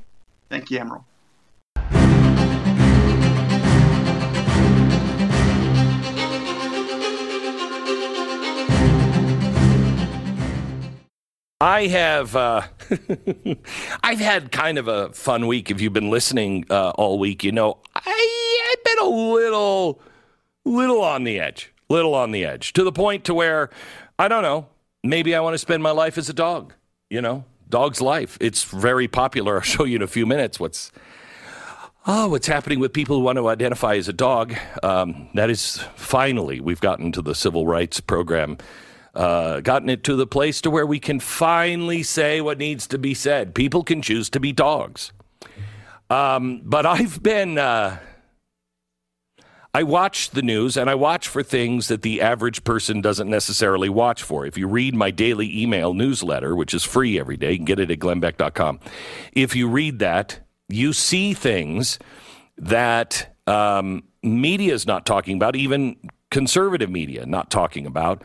Thank 0.49 0.71
you, 0.71 0.79
Emerald. 0.79 1.03
I 11.67 11.89
have 11.89 12.37
uh, 12.37 12.63
I've 14.05 14.21
had 14.21 14.53
kind 14.53 14.79
of 14.79 14.87
a 14.87 15.13
fun 15.13 15.49
week. 15.49 15.69
If 15.69 15.81
you've 15.81 15.93
been 15.93 16.11
listening 16.11 16.65
uh, 16.71 16.91
all 16.91 17.19
week, 17.19 17.43
you 17.43 17.51
know 17.51 17.79
I, 17.93 18.71
I've 18.71 18.85
been 18.85 19.05
a 19.05 19.09
little, 19.09 20.01
little 20.65 21.03
on 21.03 21.25
the 21.25 21.41
edge, 21.41 21.73
little 21.89 22.15
on 22.15 22.31
the 22.31 22.45
edge, 22.45 22.73
to 22.75 22.85
the 22.85 22.93
point 22.93 23.25
to 23.25 23.35
where 23.35 23.71
I 24.17 24.29
don't 24.29 24.45
know. 24.45 24.69
Maybe 25.03 25.35
I 25.35 25.41
want 25.41 25.55
to 25.55 25.59
spend 25.59 25.83
my 25.83 25.91
life 25.91 26.17
as 26.17 26.29
a 26.29 26.33
dog. 26.33 26.73
You 27.11 27.21
know, 27.21 27.45
dog's 27.69 28.01
life. 28.01 28.39
It's 28.41 28.63
very 28.63 29.09
popular. 29.09 29.57
I'll 29.57 29.63
show 29.63 29.83
you 29.83 29.97
in 29.97 30.03
a 30.03 30.07
few 30.07 30.25
minutes 30.25 30.61
what's 30.61 30.93
oh, 32.07 32.29
what's 32.29 32.47
happening 32.47 32.79
with 32.79 32.93
people 32.93 33.17
who 33.17 33.25
want 33.25 33.39
to 33.39 33.49
identify 33.49 33.97
as 33.97 34.07
a 34.07 34.13
dog. 34.13 34.55
Um, 34.85 35.31
that 35.35 35.51
is 35.51 35.79
finally 35.97 36.61
we've 36.61 36.81
gotten 36.81 37.11
to 37.11 37.23
the 37.23 37.35
civil 37.35 37.67
rights 37.67 37.99
program. 37.99 38.57
Uh, 39.17 39.61
gotten 39.61 39.89
it 39.89 40.05
to 40.05 40.15
the 40.15 40.27
place 40.27 40.61
to 40.61 40.71
where 40.71 40.85
we 40.85 41.01
can 41.01 41.19
finally 41.19 42.03
say 42.03 42.41
what 42.43 42.59
needs 42.59 42.87
to 42.87 42.99
be 42.99 43.15
said. 43.15 43.55
People 43.55 43.83
can 43.83 44.03
choose 44.03 44.29
to 44.29 44.39
be 44.39 44.53
dogs. 44.53 45.11
Um, 46.11 46.61
but 46.63 46.85
I've 46.85 47.23
been 47.23 47.57
uh, 47.57 47.99
I 49.77 49.83
watch 49.83 50.31
the 50.31 50.41
news 50.41 50.79
and 50.79 50.89
I 50.89 50.95
watch 50.95 51.29
for 51.29 51.43
things 51.43 51.89
that 51.89 52.01
the 52.01 52.23
average 52.23 52.65
person 52.65 53.03
doesn't 53.03 53.29
necessarily 53.29 53.91
watch 53.91 54.23
for. 54.23 54.47
If 54.47 54.57
you 54.57 54.67
read 54.69 54.95
my 54.95 55.11
daily 55.11 55.63
email 55.63 55.93
newsletter, 55.93 56.57
which 56.57 56.73
is 56.73 56.83
free 56.83 57.21
every 57.21 57.37
day, 57.37 57.53
you 57.53 57.59
can 57.59 57.67
get 57.67 57.79
it 57.79 57.91
at 57.91 57.99
glennbeck.com. 57.99 58.81
If 59.33 59.55
you 59.55 59.69
read 59.69 59.99
that, 59.99 60.41
you 60.71 60.95
see 60.95 61.35
things 61.35 61.99
that 62.57 63.37
um, 63.47 64.05
media 64.23 64.73
is 64.73 64.87
not 64.87 65.05
talking 65.05 65.37
about, 65.37 65.57
even 65.57 65.97
conservative 66.31 66.89
media 66.89 67.27
not 67.27 67.51
talking 67.51 67.85
about. 67.85 68.23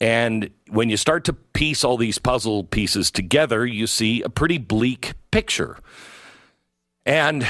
And 0.00 0.50
when 0.68 0.88
you 0.88 0.96
start 0.96 1.24
to 1.24 1.32
piece 1.32 1.84
all 1.84 1.98
these 1.98 2.18
puzzle 2.18 2.64
pieces 2.64 3.10
together, 3.10 3.66
you 3.66 3.86
see 3.86 4.22
a 4.22 4.30
pretty 4.30 4.56
bleak 4.56 5.12
picture. 5.30 5.78
And 7.04 7.46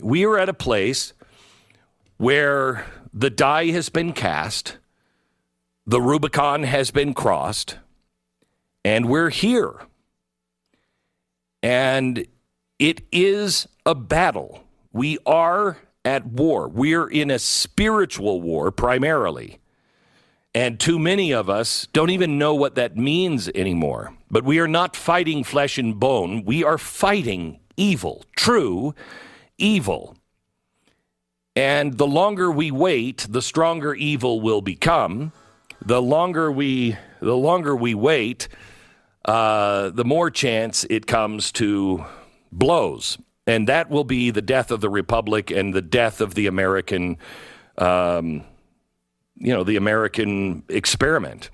we 0.00 0.24
are 0.26 0.38
at 0.38 0.48
a 0.48 0.54
place 0.54 1.14
where 2.18 2.86
the 3.12 3.30
die 3.30 3.66
has 3.66 3.88
been 3.88 4.12
cast, 4.12 4.76
the 5.86 6.00
Rubicon 6.00 6.64
has 6.64 6.90
been 6.90 7.14
crossed, 7.14 7.78
and 8.84 9.08
we're 9.08 9.30
here. 9.30 9.80
And 11.62 12.26
it 12.78 13.00
is 13.10 13.66
a 13.86 13.94
battle. 13.94 14.64
We 14.92 15.18
are 15.24 15.78
at 16.04 16.26
war. 16.26 16.68
We're 16.68 17.08
in 17.08 17.30
a 17.30 17.38
spiritual 17.38 18.40
war 18.40 18.70
primarily. 18.70 19.58
And 20.56 20.80
too 20.80 20.98
many 20.98 21.34
of 21.34 21.50
us 21.50 21.86
don't 21.92 22.08
even 22.08 22.38
know 22.38 22.54
what 22.54 22.76
that 22.76 22.96
means 22.96 23.50
anymore. 23.50 24.14
But 24.30 24.42
we 24.42 24.58
are 24.58 24.66
not 24.66 24.96
fighting 24.96 25.44
flesh 25.44 25.76
and 25.76 26.00
bone. 26.00 26.46
We 26.46 26.64
are 26.64 26.78
fighting 26.78 27.60
evil, 27.76 28.24
true 28.36 28.94
evil. 29.58 30.16
And 31.54 31.98
the 31.98 32.06
longer 32.06 32.50
we 32.50 32.70
wait, 32.70 33.26
the 33.28 33.42
stronger 33.42 33.94
evil 33.94 34.40
will 34.40 34.62
become. 34.62 35.30
The 35.84 36.00
longer 36.00 36.50
we 36.50 36.96
the 37.20 37.36
longer 37.36 37.76
we 37.76 37.92
wait, 37.92 38.48
uh, 39.26 39.90
the 39.90 40.06
more 40.06 40.30
chance 40.30 40.86
it 40.88 41.06
comes 41.06 41.52
to 41.52 42.02
blows, 42.50 43.18
and 43.46 43.68
that 43.68 43.90
will 43.90 44.04
be 44.04 44.30
the 44.30 44.40
death 44.40 44.70
of 44.70 44.80
the 44.80 44.88
republic 44.88 45.50
and 45.50 45.74
the 45.74 45.82
death 45.82 46.22
of 46.22 46.32
the 46.34 46.46
American, 46.46 47.18
um, 47.76 48.42
you 49.36 49.52
know, 49.52 49.64
the 49.64 49.76
American 49.76 50.62
experiment. 50.68 51.50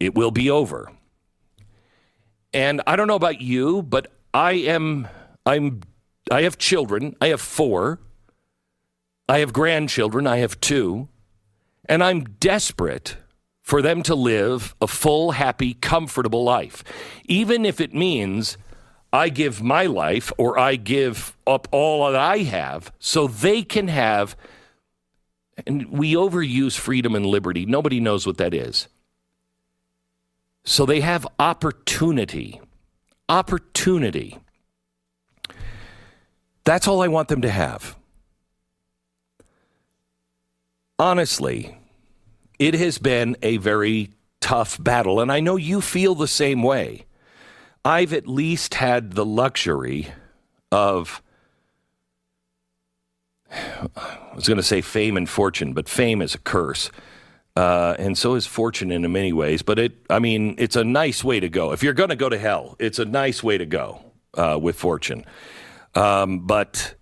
It 0.00 0.14
will 0.14 0.30
be 0.30 0.50
over. 0.50 0.90
And 2.52 2.80
I 2.86 2.96
don't 2.96 3.08
know 3.08 3.16
about 3.16 3.40
you, 3.40 3.82
but 3.82 4.10
I 4.32 4.52
am 4.52 5.08
I'm 5.44 5.80
I 6.30 6.42
have 6.42 6.58
children. 6.58 7.16
I 7.20 7.28
have 7.28 7.40
four. 7.40 7.98
I 9.28 9.38
have 9.38 9.52
grandchildren. 9.52 10.26
I 10.26 10.38
have 10.38 10.60
two. 10.60 11.08
And 11.86 12.02
I'm 12.04 12.24
desperate 12.24 13.16
for 13.62 13.82
them 13.82 14.02
to 14.02 14.14
live 14.14 14.74
a 14.80 14.86
full, 14.86 15.32
happy, 15.32 15.74
comfortable 15.74 16.44
life. 16.44 16.84
Even 17.26 17.64
if 17.64 17.80
it 17.80 17.94
means 17.94 18.56
I 19.12 19.28
give 19.28 19.62
my 19.62 19.86
life 19.86 20.32
or 20.38 20.58
I 20.58 20.76
give 20.76 21.36
up 21.46 21.68
all 21.70 22.10
that 22.10 22.20
I 22.20 22.38
have 22.38 22.92
so 22.98 23.26
they 23.26 23.62
can 23.62 23.88
have. 23.88 24.36
And 25.66 25.90
we 25.90 26.14
overuse 26.14 26.78
freedom 26.78 27.14
and 27.14 27.26
liberty. 27.26 27.66
Nobody 27.66 28.00
knows 28.00 28.26
what 28.26 28.38
that 28.38 28.54
is. 28.54 28.88
So 30.64 30.86
they 30.86 31.00
have 31.00 31.26
opportunity. 31.38 32.60
Opportunity. 33.28 34.38
That's 36.64 36.86
all 36.86 37.02
I 37.02 37.08
want 37.08 37.28
them 37.28 37.42
to 37.42 37.50
have. 37.50 37.96
Honestly, 40.98 41.76
it 42.58 42.74
has 42.74 42.98
been 42.98 43.36
a 43.42 43.56
very 43.56 44.10
tough 44.40 44.82
battle, 44.82 45.20
and 45.20 45.30
I 45.32 45.40
know 45.40 45.56
you 45.56 45.80
feel 45.80 46.14
the 46.14 46.28
same 46.28 46.62
way. 46.62 47.06
I've 47.84 48.12
at 48.12 48.26
least 48.26 48.74
had 48.74 49.12
the 49.12 49.24
luxury 49.24 50.08
of, 50.70 51.22
I 53.50 54.32
was 54.34 54.46
going 54.46 54.56
to 54.56 54.62
say 54.62 54.80
fame 54.80 55.16
and 55.16 55.28
fortune, 55.28 55.72
but 55.72 55.88
fame 55.88 56.22
is 56.22 56.34
a 56.34 56.38
curse. 56.38 56.90
Uh, 57.56 57.96
and 57.98 58.16
so 58.16 58.34
is 58.34 58.46
fortune 58.46 58.92
in 58.92 59.10
many 59.10 59.32
ways. 59.32 59.62
But 59.62 59.78
it, 59.78 59.92
I 60.08 60.20
mean, 60.20 60.54
it's 60.58 60.76
a 60.76 60.84
nice 60.84 61.24
way 61.24 61.40
to 61.40 61.48
go. 61.48 61.72
If 61.72 61.82
you're 61.82 61.92
going 61.92 62.10
to 62.10 62.16
go 62.16 62.28
to 62.28 62.38
hell, 62.38 62.76
it's 62.78 62.98
a 62.98 63.04
nice 63.04 63.42
way 63.42 63.58
to 63.58 63.66
go 63.66 64.00
uh, 64.34 64.58
with 64.60 64.76
fortune. 64.76 65.24
Um, 65.94 66.46
but 66.46 66.94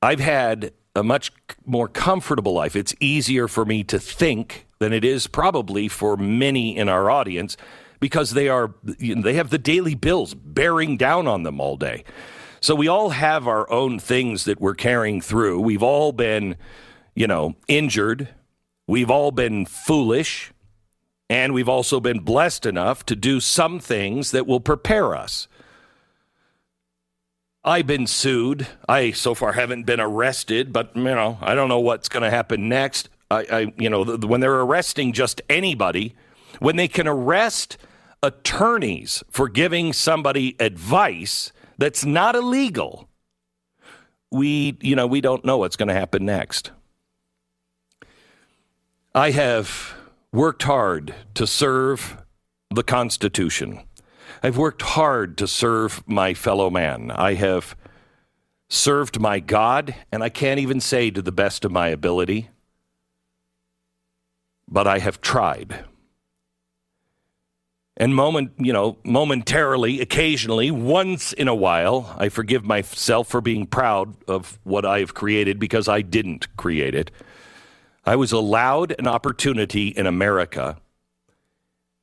I've 0.00 0.20
had 0.20 0.72
a 0.96 1.02
much 1.02 1.32
more 1.66 1.88
comfortable 1.88 2.54
life. 2.54 2.74
It's 2.74 2.94
easier 3.00 3.48
for 3.48 3.64
me 3.64 3.84
to 3.84 3.98
think 3.98 4.66
than 4.78 4.92
it 4.92 5.04
is 5.04 5.26
probably 5.26 5.88
for 5.88 6.16
many 6.16 6.76
in 6.76 6.88
our 6.88 7.10
audience 7.10 7.56
because 8.00 8.30
they 8.30 8.48
are 8.48 8.74
they 8.82 9.34
have 9.34 9.50
the 9.50 9.58
daily 9.58 9.94
bills 9.94 10.34
bearing 10.34 10.96
down 10.96 11.26
on 11.26 11.42
them 11.42 11.60
all 11.60 11.76
day. 11.76 12.04
So 12.60 12.74
we 12.74 12.88
all 12.88 13.10
have 13.10 13.48
our 13.48 13.70
own 13.70 13.98
things 13.98 14.44
that 14.44 14.60
we're 14.60 14.74
carrying 14.74 15.22
through. 15.22 15.60
We've 15.60 15.82
all 15.82 16.12
been, 16.12 16.56
you 17.14 17.26
know, 17.26 17.56
injured. 17.68 18.28
We've 18.86 19.10
all 19.10 19.30
been 19.30 19.64
foolish. 19.64 20.52
And 21.30 21.54
we've 21.54 21.68
also 21.68 22.00
been 22.00 22.20
blessed 22.20 22.66
enough 22.66 23.06
to 23.06 23.16
do 23.16 23.40
some 23.40 23.78
things 23.78 24.32
that 24.32 24.46
will 24.46 24.60
prepare 24.60 25.14
us. 25.14 25.48
I've 27.64 27.86
been 27.86 28.06
sued. 28.06 28.66
I 28.88 29.12
so 29.12 29.34
far 29.34 29.52
haven't 29.52 29.84
been 29.84 30.00
arrested, 30.00 30.72
but 30.72 30.94
you 30.94 31.02
know, 31.02 31.38
I 31.40 31.54
don't 31.54 31.68
know 31.68 31.80
what's 31.80 32.08
going 32.08 32.22
to 32.24 32.30
happen 32.30 32.68
next. 32.68 33.08
I, 33.30 33.46
I 33.50 33.72
you 33.78 33.88
know, 33.88 34.04
the, 34.04 34.26
when 34.26 34.40
they're 34.40 34.60
arresting 34.60 35.12
just 35.12 35.40
anybody, 35.48 36.14
when 36.58 36.76
they 36.76 36.88
can 36.88 37.06
arrest 37.06 37.78
attorneys 38.22 39.22
for 39.30 39.48
giving 39.48 39.92
somebody 39.92 40.56
advice 40.58 41.52
that's 41.80 42.04
not 42.04 42.36
illegal, 42.36 43.08
we, 44.30 44.76
you 44.82 44.94
know, 44.94 45.06
we 45.06 45.22
don't 45.22 45.46
know 45.46 45.56
what's 45.56 45.76
going 45.76 45.88
to 45.88 45.94
happen 45.94 46.26
next. 46.26 46.72
I 49.14 49.30
have 49.30 49.94
worked 50.30 50.62
hard 50.64 51.14
to 51.34 51.46
serve 51.46 52.18
the 52.68 52.82
Constitution. 52.82 53.80
I've 54.42 54.58
worked 54.58 54.82
hard 54.82 55.38
to 55.38 55.48
serve 55.48 56.06
my 56.06 56.34
fellow 56.34 56.68
man. 56.68 57.10
I 57.10 57.34
have 57.34 57.74
served 58.68 59.18
my 59.18 59.40
God, 59.40 59.94
and 60.12 60.22
I 60.22 60.28
can't 60.28 60.60
even 60.60 60.80
say 60.80 61.10
to 61.10 61.22
the 61.22 61.32
best 61.32 61.64
of 61.64 61.72
my 61.72 61.88
ability, 61.88 62.50
but 64.68 64.86
I 64.86 64.98
have 64.98 65.22
tried. 65.22 65.86
And 68.00 68.16
moment, 68.16 68.52
you 68.56 68.72
know, 68.72 68.96
momentarily, 69.04 70.00
occasionally, 70.00 70.70
once 70.70 71.34
in 71.34 71.48
a 71.48 71.54
while, 71.54 72.16
I 72.16 72.30
forgive 72.30 72.64
myself 72.64 73.28
for 73.28 73.42
being 73.42 73.66
proud 73.66 74.16
of 74.26 74.58
what 74.64 74.86
I 74.86 75.00
have 75.00 75.12
created 75.12 75.58
because 75.58 75.86
I 75.86 76.00
didn't 76.00 76.56
create 76.56 76.94
it. 76.94 77.10
I 78.06 78.16
was 78.16 78.32
allowed 78.32 78.94
an 78.98 79.06
opportunity 79.06 79.88
in 79.88 80.06
America. 80.06 80.78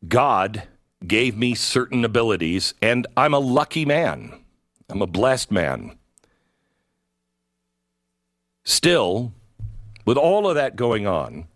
God 0.08 0.68
gave 1.08 1.36
me 1.36 1.56
certain 1.56 2.06
abilities, 2.06 2.76
and 2.80 3.08
I'm 3.18 3.34
a 3.34 3.40
lucky 3.40 3.84
man. 3.84 4.40
I'm 4.90 5.02
a 5.02 5.08
blessed 5.08 5.52
man. 5.52 5.98
Still, 8.64 9.34
with 10.06 10.18
all 10.18 10.48
of 10.48 10.54
that 10.54 10.76
going 10.76 11.08
on, 11.08 11.48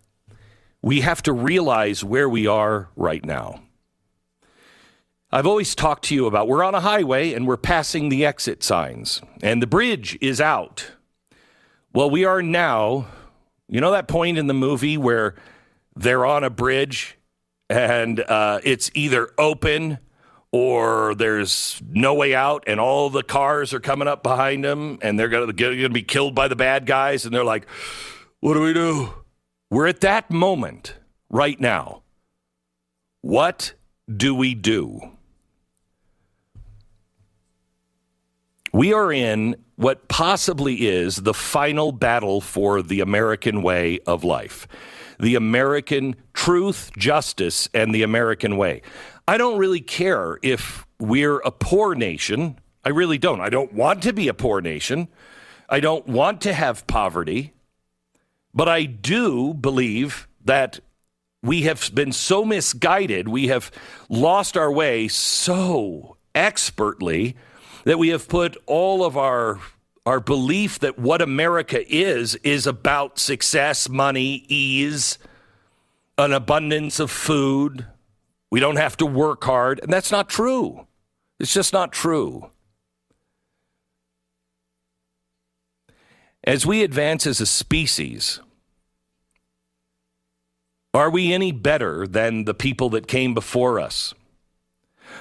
we 0.82 1.02
have 1.02 1.22
to 1.22 1.32
realize 1.32 2.02
where 2.02 2.28
we 2.28 2.48
are 2.48 2.88
right 2.96 3.24
now. 3.24 3.60
I've 5.34 5.46
always 5.46 5.74
talked 5.74 6.04
to 6.04 6.14
you 6.14 6.26
about 6.26 6.46
we're 6.46 6.62
on 6.62 6.74
a 6.74 6.80
highway 6.80 7.32
and 7.32 7.46
we're 7.46 7.56
passing 7.56 8.10
the 8.10 8.26
exit 8.26 8.62
signs, 8.62 9.22
and 9.42 9.62
the 9.62 9.66
bridge 9.66 10.18
is 10.20 10.42
out. 10.42 10.92
Well, 11.94 12.10
we 12.10 12.26
are 12.26 12.42
now, 12.42 13.06
you 13.66 13.80
know, 13.80 13.92
that 13.92 14.08
point 14.08 14.36
in 14.36 14.46
the 14.46 14.54
movie 14.54 14.98
where 14.98 15.34
they're 15.96 16.26
on 16.26 16.44
a 16.44 16.50
bridge 16.50 17.16
and 17.70 18.20
uh, 18.20 18.60
it's 18.62 18.90
either 18.94 19.30
open 19.38 19.98
or 20.52 21.14
there's 21.14 21.80
no 21.88 22.12
way 22.12 22.34
out 22.34 22.64
and 22.66 22.78
all 22.78 23.08
the 23.08 23.22
cars 23.22 23.72
are 23.72 23.80
coming 23.80 24.08
up 24.08 24.22
behind 24.22 24.62
them 24.62 24.98
and 25.00 25.18
they're 25.18 25.30
going 25.30 25.46
to 25.46 25.88
be 25.88 26.02
killed 26.02 26.34
by 26.34 26.46
the 26.46 26.56
bad 26.56 26.84
guys 26.84 27.24
and 27.24 27.34
they're 27.34 27.42
like 27.42 27.66
what 28.40 28.54
do 28.54 28.60
we 28.60 28.72
do? 28.72 29.14
We're 29.70 29.86
at 29.86 30.00
that 30.00 30.30
moment 30.30 30.96
right 31.30 31.58
now. 31.58 32.02
What 33.20 33.74
do 34.14 34.34
we 34.34 34.54
do 34.54 35.12
we 38.72 38.92
are 38.92 39.12
in 39.12 39.56
what 39.76 40.08
possibly 40.08 40.88
is 40.88 41.16
the 41.16 41.34
final 41.34 41.92
battle 41.92 42.40
for 42.40 42.82
the 42.82 43.00
american 43.00 43.62
way 43.62 43.98
of 44.06 44.24
life 44.24 44.66
the 45.22 45.36
American 45.36 46.16
truth, 46.34 46.90
justice, 46.98 47.68
and 47.72 47.94
the 47.94 48.02
American 48.02 48.56
way. 48.56 48.82
I 49.28 49.38
don't 49.38 49.56
really 49.56 49.80
care 49.80 50.38
if 50.42 50.84
we're 50.98 51.38
a 51.38 51.52
poor 51.52 51.94
nation. 51.94 52.58
I 52.84 52.88
really 52.88 53.18
don't. 53.18 53.40
I 53.40 53.48
don't 53.48 53.72
want 53.72 54.02
to 54.02 54.12
be 54.12 54.26
a 54.26 54.34
poor 54.34 54.60
nation. 54.60 55.06
I 55.68 55.78
don't 55.78 56.06
want 56.08 56.40
to 56.42 56.52
have 56.52 56.88
poverty. 56.88 57.54
But 58.52 58.68
I 58.68 58.82
do 58.82 59.54
believe 59.54 60.26
that 60.44 60.80
we 61.40 61.62
have 61.62 61.90
been 61.94 62.12
so 62.12 62.44
misguided, 62.44 63.28
we 63.28 63.46
have 63.46 63.70
lost 64.08 64.56
our 64.56 64.70
way 64.70 65.06
so 65.06 66.16
expertly 66.34 67.36
that 67.84 67.98
we 67.98 68.08
have 68.08 68.28
put 68.28 68.56
all 68.66 69.04
of 69.04 69.16
our 69.16 69.60
our 70.04 70.20
belief 70.20 70.80
that 70.80 70.98
what 70.98 71.22
America 71.22 71.80
is 71.88 72.34
is 72.36 72.66
about 72.66 73.18
success, 73.18 73.88
money, 73.88 74.44
ease, 74.48 75.18
an 76.18 76.32
abundance 76.32 76.98
of 76.98 77.10
food. 77.10 77.86
We 78.50 78.60
don't 78.60 78.76
have 78.76 78.96
to 78.98 79.06
work 79.06 79.44
hard. 79.44 79.80
And 79.80 79.92
that's 79.92 80.10
not 80.10 80.28
true. 80.28 80.86
It's 81.38 81.54
just 81.54 81.72
not 81.72 81.92
true. 81.92 82.50
As 86.44 86.66
we 86.66 86.82
advance 86.82 87.26
as 87.26 87.40
a 87.40 87.46
species, 87.46 88.40
are 90.92 91.08
we 91.08 91.32
any 91.32 91.52
better 91.52 92.06
than 92.06 92.44
the 92.44 92.54
people 92.54 92.90
that 92.90 93.06
came 93.06 93.32
before 93.32 93.78
us? 93.78 94.12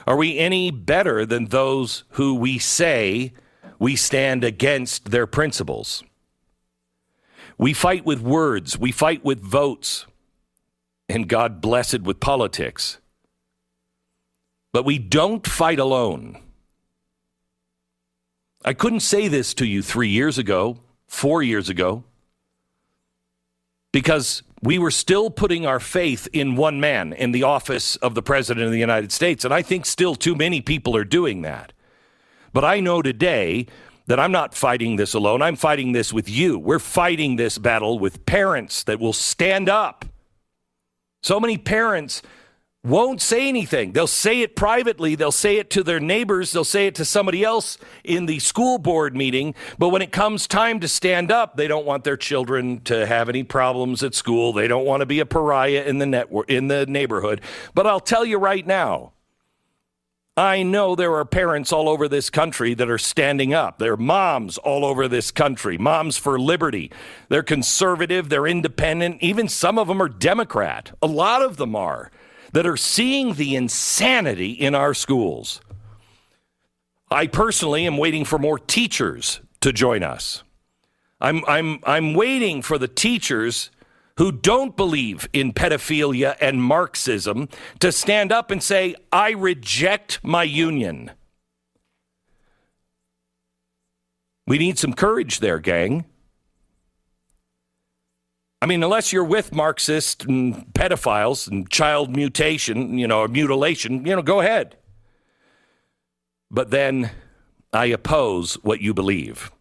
Are 0.07 0.17
we 0.17 0.37
any 0.37 0.71
better 0.71 1.25
than 1.25 1.45
those 1.45 2.03
who 2.11 2.35
we 2.35 2.57
say 2.57 3.33
we 3.81 3.95
stand 3.95 4.43
against 4.43 5.09
their 5.09 5.25
principles. 5.25 6.03
We 7.57 7.73
fight 7.73 8.05
with 8.05 8.21
words, 8.21 8.77
we 8.77 8.91
fight 8.91 9.25
with 9.25 9.41
votes, 9.41 10.05
and 11.09 11.27
God 11.27 11.61
blessed 11.61 12.01
with 12.01 12.19
politics. 12.19 12.99
But 14.71 14.85
we 14.85 14.99
don't 14.99 15.47
fight 15.47 15.79
alone. 15.79 16.39
I 18.63 18.73
couldn't 18.73 18.99
say 18.99 19.27
this 19.27 19.55
to 19.55 19.65
you 19.65 19.81
three 19.81 20.09
years 20.09 20.37
ago, 20.37 20.77
four 21.07 21.41
years 21.41 21.67
ago, 21.67 22.03
because 23.91 24.43
we 24.63 24.77
were 24.77 24.91
still 24.91 25.29
putting 25.29 25.65
our 25.65 25.79
faith 25.79 26.27
in 26.33 26.55
one 26.55 26.79
man 26.79 27.13
in 27.13 27.31
the 27.31 27.43
office 27.43 27.95
of 27.97 28.15
the 28.15 28.21
President 28.21 28.65
of 28.65 28.71
the 28.71 28.79
United 28.79 29.11
States. 29.11 29.43
And 29.43 29.53
I 29.53 29.61
think 29.61 29.85
still 29.85 30.15
too 30.15 30.35
many 30.35 30.61
people 30.61 30.95
are 30.95 31.03
doing 31.03 31.41
that. 31.41 31.73
But 32.53 32.63
I 32.63 32.79
know 32.79 33.01
today 33.01 33.65
that 34.07 34.19
I'm 34.19 34.31
not 34.31 34.53
fighting 34.53 34.97
this 34.97 35.13
alone. 35.13 35.41
I'm 35.41 35.55
fighting 35.55 35.93
this 35.93 36.13
with 36.13 36.29
you. 36.29 36.59
We're 36.59 36.79
fighting 36.79 37.37
this 37.37 37.57
battle 37.57 37.97
with 37.97 38.25
parents 38.25 38.83
that 38.83 38.99
will 38.99 39.13
stand 39.13 39.69
up. 39.69 40.05
So 41.23 41.39
many 41.39 41.57
parents 41.57 42.21
won't 42.83 43.21
say 43.21 43.47
anything. 43.47 43.91
They'll 43.91 44.07
say 44.07 44.41
it 44.41 44.55
privately, 44.55 45.13
they'll 45.15 45.31
say 45.31 45.57
it 45.57 45.69
to 45.71 45.83
their 45.83 45.99
neighbors, 45.99 46.51
they'll 46.51 46.63
say 46.63 46.87
it 46.87 46.95
to 46.95 47.05
somebody 47.05 47.43
else 47.43 47.77
in 48.03 48.25
the 48.25 48.39
school 48.39 48.79
board 48.79 49.15
meeting. 49.15 49.53
But 49.77 49.89
when 49.89 50.01
it 50.01 50.11
comes 50.11 50.47
time 50.47 50.79
to 50.79 50.87
stand 50.87 51.31
up, 51.31 51.57
they 51.57 51.67
don't 51.67 51.85
want 51.85 52.03
their 52.03 52.17
children 52.17 52.81
to 52.81 53.05
have 53.05 53.29
any 53.29 53.43
problems 53.43 54.01
at 54.01 54.15
school. 54.15 54.51
They 54.51 54.67
don't 54.67 54.85
want 54.85 55.01
to 55.01 55.05
be 55.05 55.19
a 55.19 55.25
pariah 55.25 55.83
in 55.85 55.99
the 55.99 56.07
network 56.07 56.49
in 56.49 56.67
the 56.67 56.85
neighborhood. 56.87 57.41
But 57.75 57.85
I'll 57.85 57.99
tell 57.99 58.25
you 58.25 58.39
right 58.39 58.65
now, 58.65 59.13
I 60.35 60.63
know 60.63 60.95
there 60.95 61.13
are 61.15 61.25
parents 61.25 61.71
all 61.71 61.87
over 61.87 62.07
this 62.07 62.29
country 62.29 62.73
that 62.75 62.89
are 62.89 62.97
standing 62.97 63.53
up. 63.53 63.77
There 63.77 63.93
are 63.93 63.97
moms 63.97 64.57
all 64.57 64.85
over 64.85 65.07
this 65.07 65.29
country, 65.29 65.77
moms 65.77 66.17
for 66.17 66.39
liberty. 66.39 66.89
They're 67.29 67.43
conservative, 67.43 68.29
they're 68.29 68.47
independent, 68.47 69.21
even 69.21 69.49
some 69.49 69.77
of 69.77 69.87
them 69.87 70.01
are 70.01 70.09
Democrat. 70.09 70.97
A 71.01 71.07
lot 71.07 71.43
of 71.43 71.57
them 71.57 71.75
are 71.75 72.11
that 72.53 72.65
are 72.65 72.77
seeing 72.77 73.35
the 73.35 73.55
insanity 73.55 74.51
in 74.51 74.75
our 74.75 74.93
schools. 74.93 75.61
I 77.09 77.27
personally 77.27 77.85
am 77.85 77.97
waiting 77.97 78.25
for 78.25 78.39
more 78.39 78.59
teachers 78.59 79.41
to 79.61 79.73
join 79.73 80.03
us. 80.03 80.43
I'm, 81.19 81.43
I'm, 81.45 81.79
I'm 81.83 82.13
waiting 82.13 82.61
for 82.61 82.77
the 82.77 82.87
teachers 82.87 83.69
who 84.17 84.31
don't 84.31 84.75
believe 84.75 85.27
in 85.33 85.53
pedophilia 85.53 86.35
and 86.41 86.61
Marxism 86.61 87.47
to 87.79 87.91
stand 87.91 88.31
up 88.31 88.51
and 88.51 88.61
say, 88.61 88.95
I 89.11 89.31
reject 89.31 90.23
my 90.23 90.43
union. 90.43 91.11
We 94.47 94.57
need 94.57 94.77
some 94.77 94.93
courage 94.93 95.39
there, 95.39 95.59
gang. 95.59 96.05
I 98.61 98.67
mean, 98.67 98.83
unless 98.83 99.11
you're 99.11 99.23
with 99.23 99.53
Marxists 99.53 100.23
and 100.23 100.71
pedophiles 100.73 101.49
and 101.49 101.67
child 101.69 102.15
mutation, 102.15 102.97
you 102.97 103.07
know, 103.07 103.21
or 103.21 103.27
mutilation, 103.27 104.05
you 104.05 104.15
know, 104.15 104.21
go 104.21 104.39
ahead. 104.39 104.77
But 106.51 106.69
then 106.69 107.09
I 107.73 107.85
oppose 107.85 108.55
what 108.55 108.81
you 108.81 108.93
believe 108.93 109.51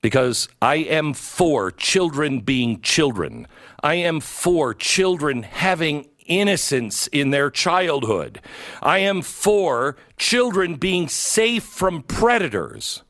because 0.00 0.48
I 0.62 0.76
am 0.76 1.12
for 1.12 1.70
children 1.70 2.40
being 2.40 2.80
children. 2.80 3.46
I 3.82 3.96
am 3.96 4.20
for 4.20 4.72
children 4.72 5.42
having 5.42 6.08
innocence 6.26 7.06
in 7.08 7.30
their 7.30 7.50
childhood. 7.50 8.40
I 8.82 9.00
am 9.00 9.20
for 9.20 9.96
children 10.16 10.76
being 10.76 11.08
safe 11.08 11.64
from 11.64 12.02
predators. 12.02 13.02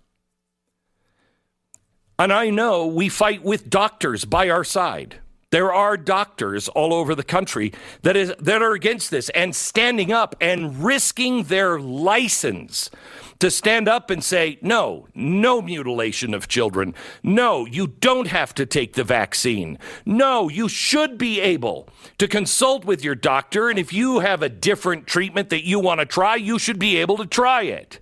And 2.20 2.34
I 2.34 2.50
know 2.50 2.86
we 2.86 3.08
fight 3.08 3.42
with 3.42 3.70
doctors 3.70 4.26
by 4.26 4.50
our 4.50 4.62
side. 4.62 5.20
There 5.48 5.72
are 5.72 5.96
doctors 5.96 6.68
all 6.68 6.92
over 6.92 7.14
the 7.14 7.24
country 7.24 7.72
that 8.02 8.14
is 8.14 8.34
that 8.38 8.60
are 8.60 8.74
against 8.74 9.10
this 9.10 9.30
and 9.30 9.56
standing 9.56 10.12
up 10.12 10.36
and 10.38 10.84
risking 10.84 11.44
their 11.44 11.80
license 11.80 12.90
to 13.38 13.50
stand 13.50 13.88
up 13.88 14.10
and 14.10 14.22
say, 14.22 14.58
no, 14.60 15.08
no 15.14 15.62
mutilation 15.62 16.34
of 16.34 16.46
children. 16.46 16.94
No, 17.22 17.64
you 17.64 17.86
don't 17.86 18.26
have 18.26 18.54
to 18.56 18.66
take 18.66 18.92
the 18.92 19.02
vaccine. 19.02 19.78
No, 20.04 20.50
you 20.50 20.68
should 20.68 21.16
be 21.16 21.40
able 21.40 21.88
to 22.18 22.28
consult 22.28 22.84
with 22.84 23.02
your 23.02 23.14
doctor. 23.14 23.70
And 23.70 23.78
if 23.78 23.94
you 23.94 24.18
have 24.18 24.42
a 24.42 24.50
different 24.50 25.06
treatment 25.06 25.48
that 25.48 25.64
you 25.64 25.80
want 25.80 26.00
to 26.00 26.06
try, 26.06 26.36
you 26.36 26.58
should 26.58 26.78
be 26.78 26.98
able 26.98 27.16
to 27.16 27.26
try 27.26 27.62
it. 27.62 28.00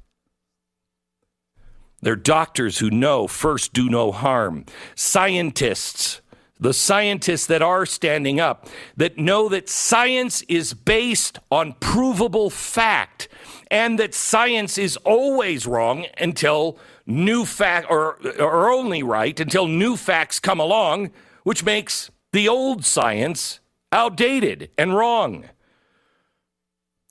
They're 2.01 2.17
doctors 2.17 2.79
who 2.79 2.91
know 2.91 3.27
first 3.27 3.73
do 3.73 3.89
no 3.89 4.13
harm. 4.13 4.65
Scientists, 4.95 6.21
the 6.61 6.73
scientists 6.73 7.47
that 7.47 7.63
are 7.63 7.87
standing 7.87 8.39
up, 8.41 8.69
that 8.97 9.19
know 9.19 9.49
that 9.49 9.69
science 9.69 10.43
is 10.43 10.75
based 10.75 11.39
on 11.51 11.75
provable 11.81 12.51
fact 12.51 13.29
and 13.71 13.99
that 13.99 14.15
science 14.15 14.79
is 14.79 14.97
always 14.99 15.67
wrong 15.67 16.07
until 16.19 16.79
new 17.07 17.45
fact 17.45 17.87
or, 17.91 18.19
or 18.39 18.71
only 18.71 19.03
right 19.03 19.39
until 19.41 19.67
new 19.67 19.97
facts 19.97 20.39
come 20.39 20.61
along, 20.61 21.11
which 21.43 21.65
makes 21.65 22.11
the 22.33 22.49
old 22.49 22.85
science 22.85 23.61
outdated 23.93 24.71
and 24.79 24.95
wrong. 24.95 25.45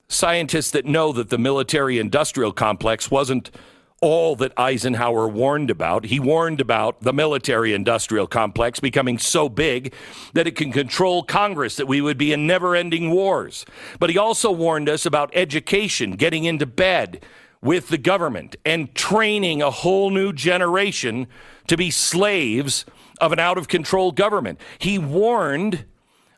Scientists 0.07 0.71
that 0.71 0.85
know 0.85 1.11
that 1.11 1.29
the 1.29 1.37
military 1.37 1.99
industrial 1.99 2.53
complex 2.53 3.11
wasn't 3.11 3.51
all 3.99 4.35
that 4.35 4.53
Eisenhower 4.57 5.27
warned 5.27 5.71
about. 5.71 6.05
He 6.05 6.19
warned 6.19 6.61
about 6.61 7.01
the 7.01 7.13
military 7.13 7.73
industrial 7.73 8.27
complex 8.27 8.79
becoming 8.79 9.17
so 9.17 9.49
big 9.49 9.93
that 10.33 10.47
it 10.47 10.55
can 10.55 10.71
control 10.71 11.23
Congress, 11.23 11.75
that 11.77 11.87
we 11.87 12.01
would 12.01 12.17
be 12.17 12.31
in 12.31 12.45
never 12.45 12.75
ending 12.75 13.09
wars. 13.09 13.65
But 13.99 14.11
he 14.11 14.17
also 14.17 14.51
warned 14.51 14.87
us 14.87 15.05
about 15.05 15.31
education, 15.33 16.11
getting 16.11 16.43
into 16.43 16.67
bed 16.67 17.23
with 17.59 17.89
the 17.89 17.97
government, 17.97 18.55
and 18.63 18.93
training 18.93 19.63
a 19.63 19.71
whole 19.71 20.11
new 20.11 20.31
generation 20.31 21.27
to 21.65 21.75
be 21.75 21.89
slaves 21.89 22.85
of 23.19 23.31
an 23.31 23.39
out 23.39 23.57
of 23.57 23.67
control 23.67 24.11
government. 24.11 24.59
He 24.77 24.99
warned 24.99 25.85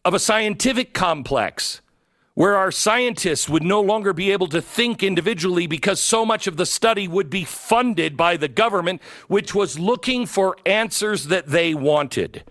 of 0.06 0.14
a 0.14 0.20
scientific 0.20 0.94
complex 0.94 1.82
where 2.34 2.56
our 2.56 2.72
scientists 2.72 3.50
would 3.50 3.64
no 3.64 3.82
longer 3.82 4.14
be 4.14 4.32
able 4.32 4.48
to 4.48 4.62
think 4.62 5.04
individually 5.04 5.68
because 5.68 6.00
so 6.00 6.26
much 6.26 6.48
of 6.48 6.58
the 6.58 6.66
study 6.66 7.08
would 7.08 7.30
be 7.30 7.44
funded 7.44 8.16
by 8.16 8.38
the 8.38 8.48
government, 8.48 9.02
which 9.28 9.54
was 9.54 9.80
looking 9.80 10.26
for 10.26 10.56
answers 10.66 11.26
that 11.26 11.48
they 11.48 11.74
wanted. 11.74 12.44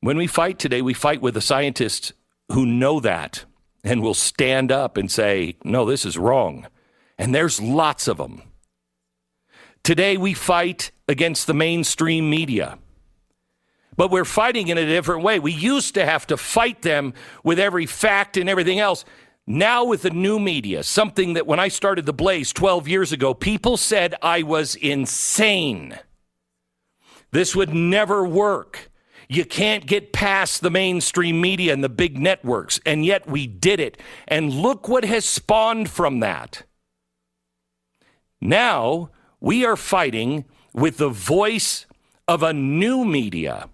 When 0.00 0.16
we 0.16 0.26
fight 0.26 0.58
today, 0.58 0.82
we 0.82 0.94
fight 0.94 1.22
with 1.22 1.34
the 1.34 1.40
scientists 1.40 2.12
who 2.52 2.66
know 2.66 3.00
that 3.00 3.44
and 3.82 4.02
will 4.02 4.14
stand 4.14 4.72
up 4.72 4.96
and 4.96 5.10
say, 5.10 5.56
no, 5.64 5.84
this 5.84 6.04
is 6.04 6.18
wrong. 6.18 6.66
And 7.18 7.34
there's 7.34 7.60
lots 7.60 8.08
of 8.08 8.16
them. 8.16 8.42
Today, 9.82 10.16
we 10.16 10.34
fight 10.34 10.90
against 11.06 11.46
the 11.46 11.54
mainstream 11.54 12.28
media 12.28 12.78
but 13.96 14.10
we're 14.10 14.24
fighting 14.24 14.68
in 14.68 14.78
a 14.78 14.86
different 14.86 15.22
way. 15.22 15.38
We 15.38 15.52
used 15.52 15.94
to 15.94 16.04
have 16.04 16.26
to 16.28 16.36
fight 16.36 16.82
them 16.82 17.14
with 17.42 17.58
every 17.58 17.86
fact 17.86 18.36
and 18.36 18.48
everything 18.48 18.78
else. 18.78 19.04
Now, 19.46 19.84
with 19.84 20.02
the 20.02 20.10
new 20.10 20.38
media, 20.40 20.82
something 20.82 21.34
that 21.34 21.46
when 21.46 21.60
I 21.60 21.68
started 21.68 22.06
The 22.06 22.14
Blaze 22.14 22.52
12 22.52 22.88
years 22.88 23.12
ago, 23.12 23.34
people 23.34 23.76
said 23.76 24.14
I 24.22 24.42
was 24.42 24.74
insane. 24.74 25.98
This 27.30 27.54
would 27.54 27.74
never 27.74 28.26
work. 28.26 28.90
You 29.28 29.44
can't 29.44 29.86
get 29.86 30.12
past 30.12 30.60
the 30.60 30.70
mainstream 30.70 31.40
media 31.40 31.72
and 31.72 31.84
the 31.84 31.88
big 31.88 32.18
networks. 32.18 32.80
And 32.86 33.04
yet 33.04 33.26
we 33.26 33.46
did 33.46 33.80
it. 33.80 34.00
And 34.28 34.52
look 34.52 34.88
what 34.88 35.04
has 35.04 35.24
spawned 35.24 35.90
from 35.90 36.20
that. 36.20 36.62
Now 38.40 39.10
we 39.40 39.64
are 39.64 39.76
fighting 39.76 40.44
with 40.72 40.98
the 40.98 41.08
voice 41.08 41.86
of 42.26 42.42
a 42.42 42.52
new 42.52 43.04
media 43.04 43.68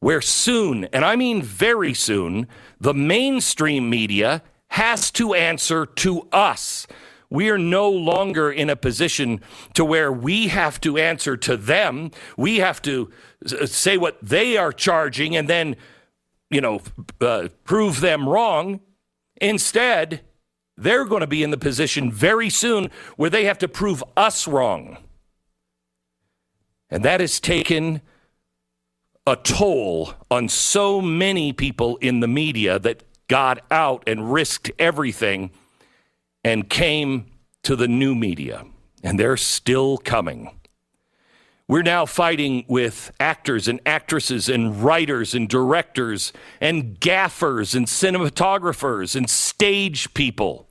where 0.00 0.22
soon, 0.22 0.84
and 0.86 1.04
I 1.04 1.14
mean 1.14 1.42
very 1.42 1.94
soon, 1.94 2.48
the 2.80 2.94
mainstream 2.94 3.88
media 3.88 4.42
has 4.68 5.10
to 5.12 5.34
answer 5.34 5.84
to 5.84 6.26
us. 6.32 6.86
We 7.28 7.48
are 7.50 7.58
no 7.58 7.88
longer 7.88 8.50
in 8.50 8.70
a 8.70 8.76
position 8.76 9.40
to 9.74 9.84
where 9.84 10.10
we 10.10 10.48
have 10.48 10.80
to 10.80 10.96
answer 10.96 11.36
to 11.36 11.56
them. 11.56 12.10
We 12.36 12.58
have 12.58 12.82
to 12.82 13.10
say 13.66 13.96
what 13.96 14.18
they 14.20 14.56
are 14.56 14.72
charging 14.72 15.36
and 15.36 15.48
then, 15.48 15.76
you 16.50 16.60
know, 16.60 16.80
uh, 17.20 17.48
prove 17.64 18.00
them 18.00 18.28
wrong. 18.28 18.80
Instead, 19.40 20.22
they're 20.76 21.04
going 21.04 21.20
to 21.20 21.26
be 21.26 21.42
in 21.42 21.50
the 21.50 21.58
position 21.58 22.10
very 22.10 22.50
soon 22.50 22.90
where 23.16 23.30
they 23.30 23.44
have 23.44 23.58
to 23.58 23.68
prove 23.68 24.02
us 24.16 24.48
wrong. 24.48 24.96
And 26.88 27.04
that 27.04 27.20
has 27.20 27.38
taken 27.38 28.00
a 29.26 29.36
toll 29.36 30.14
on 30.30 30.48
so 30.48 31.00
many 31.00 31.52
people 31.52 31.96
in 31.98 32.20
the 32.20 32.28
media 32.28 32.78
that 32.78 33.04
got 33.28 33.60
out 33.70 34.02
and 34.06 34.32
risked 34.32 34.70
everything 34.78 35.50
and 36.42 36.68
came 36.68 37.26
to 37.62 37.76
the 37.76 37.88
new 37.88 38.14
media. 38.14 38.64
And 39.02 39.18
they're 39.18 39.36
still 39.36 39.98
coming. 39.98 40.50
We're 41.68 41.82
now 41.82 42.04
fighting 42.06 42.64
with 42.68 43.12
actors 43.20 43.68
and 43.68 43.80
actresses 43.86 44.48
and 44.48 44.82
writers 44.82 45.34
and 45.34 45.48
directors 45.48 46.32
and 46.60 46.98
gaffers 46.98 47.76
and 47.76 47.86
cinematographers 47.86 49.14
and 49.14 49.30
stage 49.30 50.12
people 50.14 50.69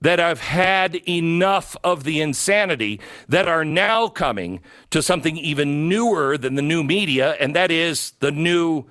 that 0.00 0.20
I've 0.20 0.40
had 0.40 0.96
enough 1.08 1.76
of 1.82 2.04
the 2.04 2.20
insanity 2.20 3.00
that 3.28 3.48
are 3.48 3.64
now 3.64 4.08
coming 4.08 4.60
to 4.90 5.02
something 5.02 5.36
even 5.36 5.88
newer 5.88 6.36
than 6.36 6.54
the 6.54 6.62
new 6.62 6.84
media, 6.84 7.32
and 7.40 7.56
that 7.56 7.70
is 7.70 8.12
the 8.20 8.30
new 8.30 8.84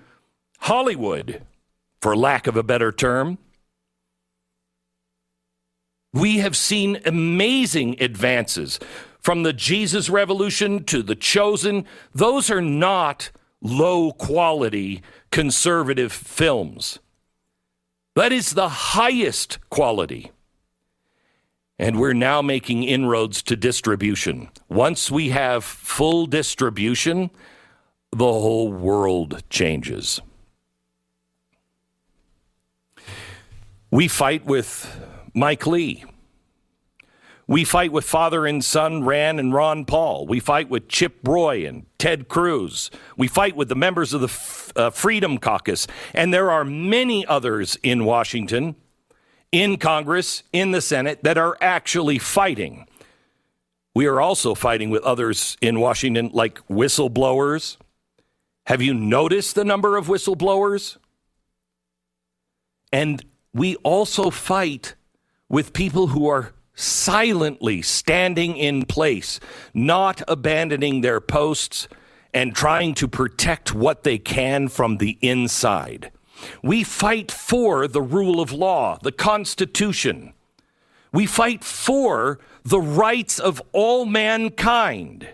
Hollywood, 0.60 1.44
for 2.02 2.16
lack 2.16 2.48
of 2.48 2.58
a 2.58 2.64
better 2.64 2.92
term. 2.92 3.38
We 6.12 6.38
have 6.40 6.56
seen 6.56 7.02
amazing 7.06 8.02
advances 8.02 8.80
from 9.20 9.44
the 9.44 9.54
Jesus 9.54 10.10
Revolution 10.10 10.86
to 10.86 11.04
the 11.04 11.16
Chosen. 11.16 11.86
Those 12.14 12.50
are 12.50 12.62
not 12.62 13.32
low 13.62 14.12
quality 14.12 15.02
conservative 15.32 16.14
films. 16.14 17.00
That 18.16 18.32
is 18.32 18.52
the 18.52 18.70
highest 18.70 19.60
quality. 19.70 20.32
And 21.78 22.00
we're 22.00 22.14
now 22.14 22.42
making 22.42 22.84
inroads 22.84 23.42
to 23.44 23.56
distribution. 23.56 24.50
Once 24.70 25.12
we 25.12 25.30
have 25.30 25.64
full 25.64 26.26
distribution, 26.26 27.30
the 28.12 28.26
whole 28.26 28.72
world 28.72 29.44
changes. 29.50 30.22
We 33.92 34.08
fight 34.08 34.46
with 34.46 35.00
Mike 35.34 35.68
Lee. 35.68 36.06
We 37.48 37.64
fight 37.64 37.92
with 37.92 38.06
father 38.06 38.48
and 38.48 38.64
son 38.64 39.04
Rand 39.04 39.40
and 39.40 39.54
Ron 39.54 39.86
Paul. 39.86 40.26
We 40.26 40.40
fight 40.40 40.70
with 40.70 40.88
Chip 40.88 41.20
Roy 41.24 41.68
and 41.68 41.86
Ted 42.00 42.28
Cruz. 42.28 42.90
We 43.18 43.28
fight 43.28 43.56
with 43.56 43.70
the 43.70 43.76
members 43.76 44.14
of 44.14 44.22
the 44.22 44.28
F- 44.28 44.72
uh, 44.76 44.90
Freedom 44.90 45.38
Caucus. 45.38 45.86
And 46.14 46.34
there 46.34 46.50
are 46.50 46.66
many 46.66 47.26
others 47.28 47.78
in 47.84 48.04
Washington, 48.06 48.76
in 49.56 49.78
Congress, 49.78 50.44
in 50.52 50.72
the 50.72 50.82
Senate 50.82 51.24
that 51.24 51.38
are 51.38 51.58
actually 51.62 52.20
fighting. 52.20 52.86
We 53.94 54.06
are 54.06 54.20
also 54.20 54.54
fighting 54.54 54.90
with 54.90 55.02
others 55.04 55.56
in 55.62 55.80
Washington, 55.80 56.30
like 56.34 56.56
whistleblowers. 56.68 57.78
Have 58.66 58.82
you 58.82 58.94
noticed 58.94 59.56
the 59.56 59.64
number 59.64 59.96
of 59.96 60.08
whistleblowers? 60.08 60.98
And 62.92 63.24
we 63.54 63.78
also 63.78 64.30
fight 64.30 64.96
with 65.48 65.72
people 65.72 66.08
who 66.08 66.28
are 66.28 66.52
silently 66.74 67.82
standing 67.82 68.58
in 68.58 68.84
place, 68.84 69.40
not 69.74 70.22
abandoning 70.28 71.00
their 71.00 71.22
posts, 71.22 71.88
and 72.34 72.54
trying 72.54 72.94
to 72.96 73.08
protect 73.08 73.74
what 73.74 74.04
they 74.04 74.18
can 74.18 74.68
from 74.68 74.98
the 74.98 75.18
inside. 75.22 76.12
We 76.62 76.84
fight 76.84 77.32
for 77.32 77.88
the 77.88 78.02
rule 78.02 78.40
of 78.40 78.52
law, 78.52 78.98
the 79.02 79.12
Constitution. 79.12 80.34
We 81.12 81.26
fight 81.26 81.64
for 81.64 82.40
the 82.64 82.80
rights 82.80 83.40
of 83.40 83.62
all 83.72 84.06
mankind. 84.06 85.30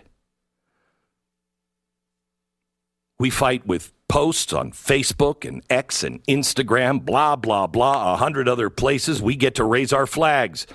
We 3.18 3.30
fight 3.30 3.66
with 3.66 3.92
posts 4.08 4.52
on 4.52 4.72
Facebook 4.72 5.48
and 5.48 5.62
X 5.70 6.02
and 6.02 6.22
Instagram, 6.24 7.04
blah, 7.04 7.34
blah, 7.34 7.66
blah, 7.66 8.12
a 8.12 8.16
hundred 8.16 8.48
other 8.48 8.68
places. 8.68 9.22
We 9.22 9.36
get 9.36 9.54
to 9.54 9.64
raise 9.64 9.92
our 9.92 10.06
flags. 10.06 10.66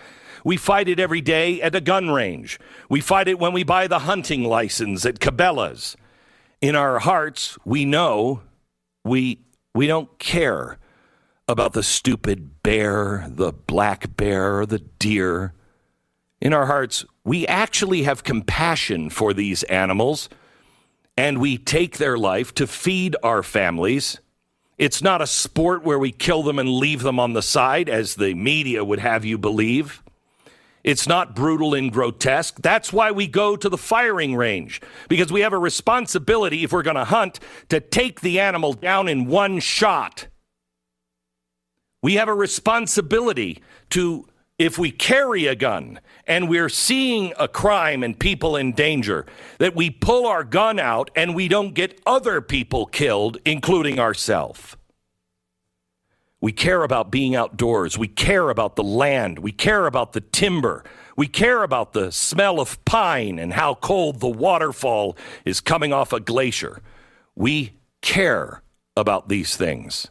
We 0.43 0.57
fight 0.57 0.87
it 0.87 0.99
every 0.99 1.21
day 1.21 1.61
at 1.61 1.75
a 1.75 1.81
gun 1.81 2.09
range. 2.09 2.59
We 2.89 3.01
fight 3.01 3.27
it 3.27 3.37
when 3.37 3.53
we 3.53 3.63
buy 3.63 3.87
the 3.87 3.99
hunting 3.99 4.43
license 4.43 5.05
at 5.05 5.19
Cabela's. 5.19 5.95
In 6.61 6.75
our 6.75 6.99
hearts, 6.99 7.57
we 7.63 7.85
know 7.85 8.41
we, 9.03 9.41
we 9.73 9.87
don't 9.87 10.17
care 10.19 10.77
about 11.47 11.73
the 11.73 11.83
stupid 11.83 12.61
bear, 12.63 13.27
the 13.29 13.53
black 13.53 14.15
bear, 14.17 14.59
or 14.59 14.65
the 14.65 14.79
deer. 14.79 15.53
In 16.41 16.53
our 16.53 16.65
hearts, 16.65 17.05
we 17.23 17.47
actually 17.47 18.03
have 18.03 18.23
compassion 18.23 19.09
for 19.09 19.33
these 19.33 19.63
animals 19.63 20.29
and 21.17 21.39
we 21.39 21.57
take 21.57 21.97
their 21.97 22.17
life 22.17 22.53
to 22.55 22.67
feed 22.67 23.15
our 23.23 23.41
families. 23.41 24.19
It's 24.77 25.01
not 25.01 25.21
a 25.21 25.27
sport 25.27 25.83
where 25.83 25.97
we 25.97 26.11
kill 26.11 26.43
them 26.43 26.59
and 26.59 26.69
leave 26.69 27.01
them 27.01 27.19
on 27.19 27.33
the 27.33 27.41
side, 27.41 27.89
as 27.89 28.15
the 28.15 28.35
media 28.35 28.85
would 28.85 28.99
have 28.99 29.25
you 29.25 29.39
believe. 29.39 30.03
It's 30.87 31.05
not 31.05 31.35
brutal 31.35 31.73
and 31.73 31.91
grotesque. 31.91 32.61
That's 32.61 32.93
why 32.93 33.11
we 33.11 33.27
go 33.27 33.57
to 33.57 33.67
the 33.67 33.77
firing 33.77 34.37
range, 34.37 34.79
because 35.09 35.33
we 35.33 35.41
have 35.41 35.51
a 35.51 35.57
responsibility, 35.57 36.63
if 36.63 36.71
we're 36.71 36.81
going 36.81 36.95
to 36.95 37.03
hunt, 37.03 37.41
to 37.67 37.81
take 37.81 38.21
the 38.21 38.39
animal 38.39 38.71
down 38.71 39.09
in 39.09 39.25
one 39.25 39.59
shot. 39.59 40.27
We 42.01 42.13
have 42.13 42.29
a 42.29 42.33
responsibility 42.33 43.61
to, 43.89 44.27
if 44.57 44.77
we 44.77 44.91
carry 44.91 45.45
a 45.45 45.55
gun 45.55 45.99
and 46.25 46.47
we're 46.47 46.69
seeing 46.69 47.33
a 47.37 47.49
crime 47.49 48.01
and 48.01 48.17
people 48.17 48.55
in 48.55 48.71
danger, 48.71 49.25
that 49.57 49.75
we 49.75 49.89
pull 49.89 50.25
our 50.25 50.45
gun 50.45 50.79
out 50.79 51.11
and 51.17 51.35
we 51.35 51.49
don't 51.49 51.73
get 51.73 51.99
other 52.05 52.39
people 52.39 52.85
killed, 52.85 53.39
including 53.43 53.99
ourselves. 53.99 54.76
We 56.39 56.51
care 56.51 56.83
about 56.83 57.11
being 57.11 57.35
outdoors. 57.35 57.97
We 57.97 58.07
care 58.07 58.49
about 58.49 58.75
the 58.75 58.83
land. 58.83 59.39
We 59.39 59.51
care 59.51 59.87
about 59.87 60.13
the 60.13 60.21
timber. 60.21 60.83
We 61.15 61.27
care 61.27 61.63
about 61.63 61.93
the 61.93 62.11
smell 62.11 62.59
of 62.59 62.83
pine 62.85 63.39
and 63.39 63.53
how 63.53 63.75
cold 63.75 64.19
the 64.19 64.27
waterfall 64.27 65.17
is 65.45 65.61
coming 65.61 65.91
off 65.91 66.13
a 66.13 66.19
glacier. 66.19 66.81
We 67.35 67.73
care 68.01 68.61
about 68.95 69.29
these 69.29 69.57
things. 69.57 70.09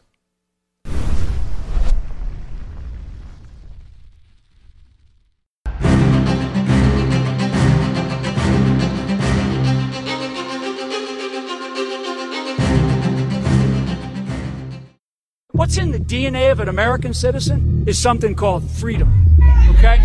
What's 15.67 15.77
in 15.79 15.91
the 15.91 15.99
DNA 15.99 16.49
of 16.49 16.61
an 16.61 16.69
American 16.69 17.13
citizen 17.13 17.83
is 17.85 17.99
something 17.99 18.35
called 18.35 18.71
freedom. 18.71 19.11
Okay? 19.71 19.99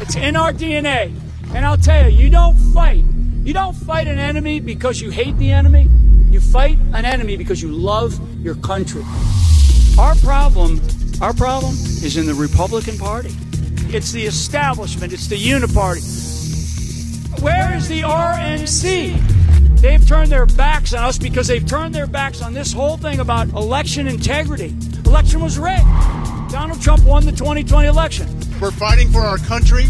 It's 0.00 0.14
in 0.14 0.36
our 0.36 0.52
DNA. 0.52 1.12
And 1.52 1.66
I'll 1.66 1.76
tell 1.76 2.08
you, 2.08 2.16
you 2.16 2.30
don't 2.30 2.56
fight. 2.72 3.04
You 3.42 3.52
don't 3.52 3.74
fight 3.74 4.06
an 4.06 4.20
enemy 4.20 4.60
because 4.60 5.00
you 5.00 5.10
hate 5.10 5.36
the 5.38 5.50
enemy. 5.50 5.90
You 6.30 6.40
fight 6.40 6.78
an 6.92 7.04
enemy 7.04 7.36
because 7.36 7.60
you 7.60 7.72
love 7.72 8.20
your 8.40 8.54
country. 8.54 9.02
Our 9.98 10.14
problem, 10.14 10.80
our 11.20 11.34
problem 11.34 11.72
is 11.72 12.16
in 12.16 12.26
the 12.26 12.34
Republican 12.34 12.98
Party. 12.98 13.34
It's 13.88 14.12
the 14.12 14.26
establishment, 14.26 15.12
it's 15.12 15.26
the 15.26 15.36
uniparty. 15.36 16.04
Where 17.42 17.74
is 17.74 17.88
the 17.88 18.02
RNC? 18.02 19.35
They've 19.86 20.04
turned 20.04 20.32
their 20.32 20.46
backs 20.46 20.94
on 20.94 21.04
us 21.04 21.16
because 21.16 21.46
they've 21.46 21.64
turned 21.64 21.94
their 21.94 22.08
backs 22.08 22.42
on 22.42 22.52
this 22.52 22.72
whole 22.72 22.96
thing 22.96 23.20
about 23.20 23.46
election 23.50 24.08
integrity. 24.08 24.74
Election 25.04 25.40
was 25.40 25.60
rigged. 25.60 25.86
Donald 26.50 26.82
Trump 26.82 27.04
won 27.04 27.24
the 27.24 27.30
2020 27.30 27.86
election. 27.86 28.26
We're 28.60 28.72
fighting 28.72 29.08
for 29.12 29.20
our 29.20 29.38
country. 29.38 29.84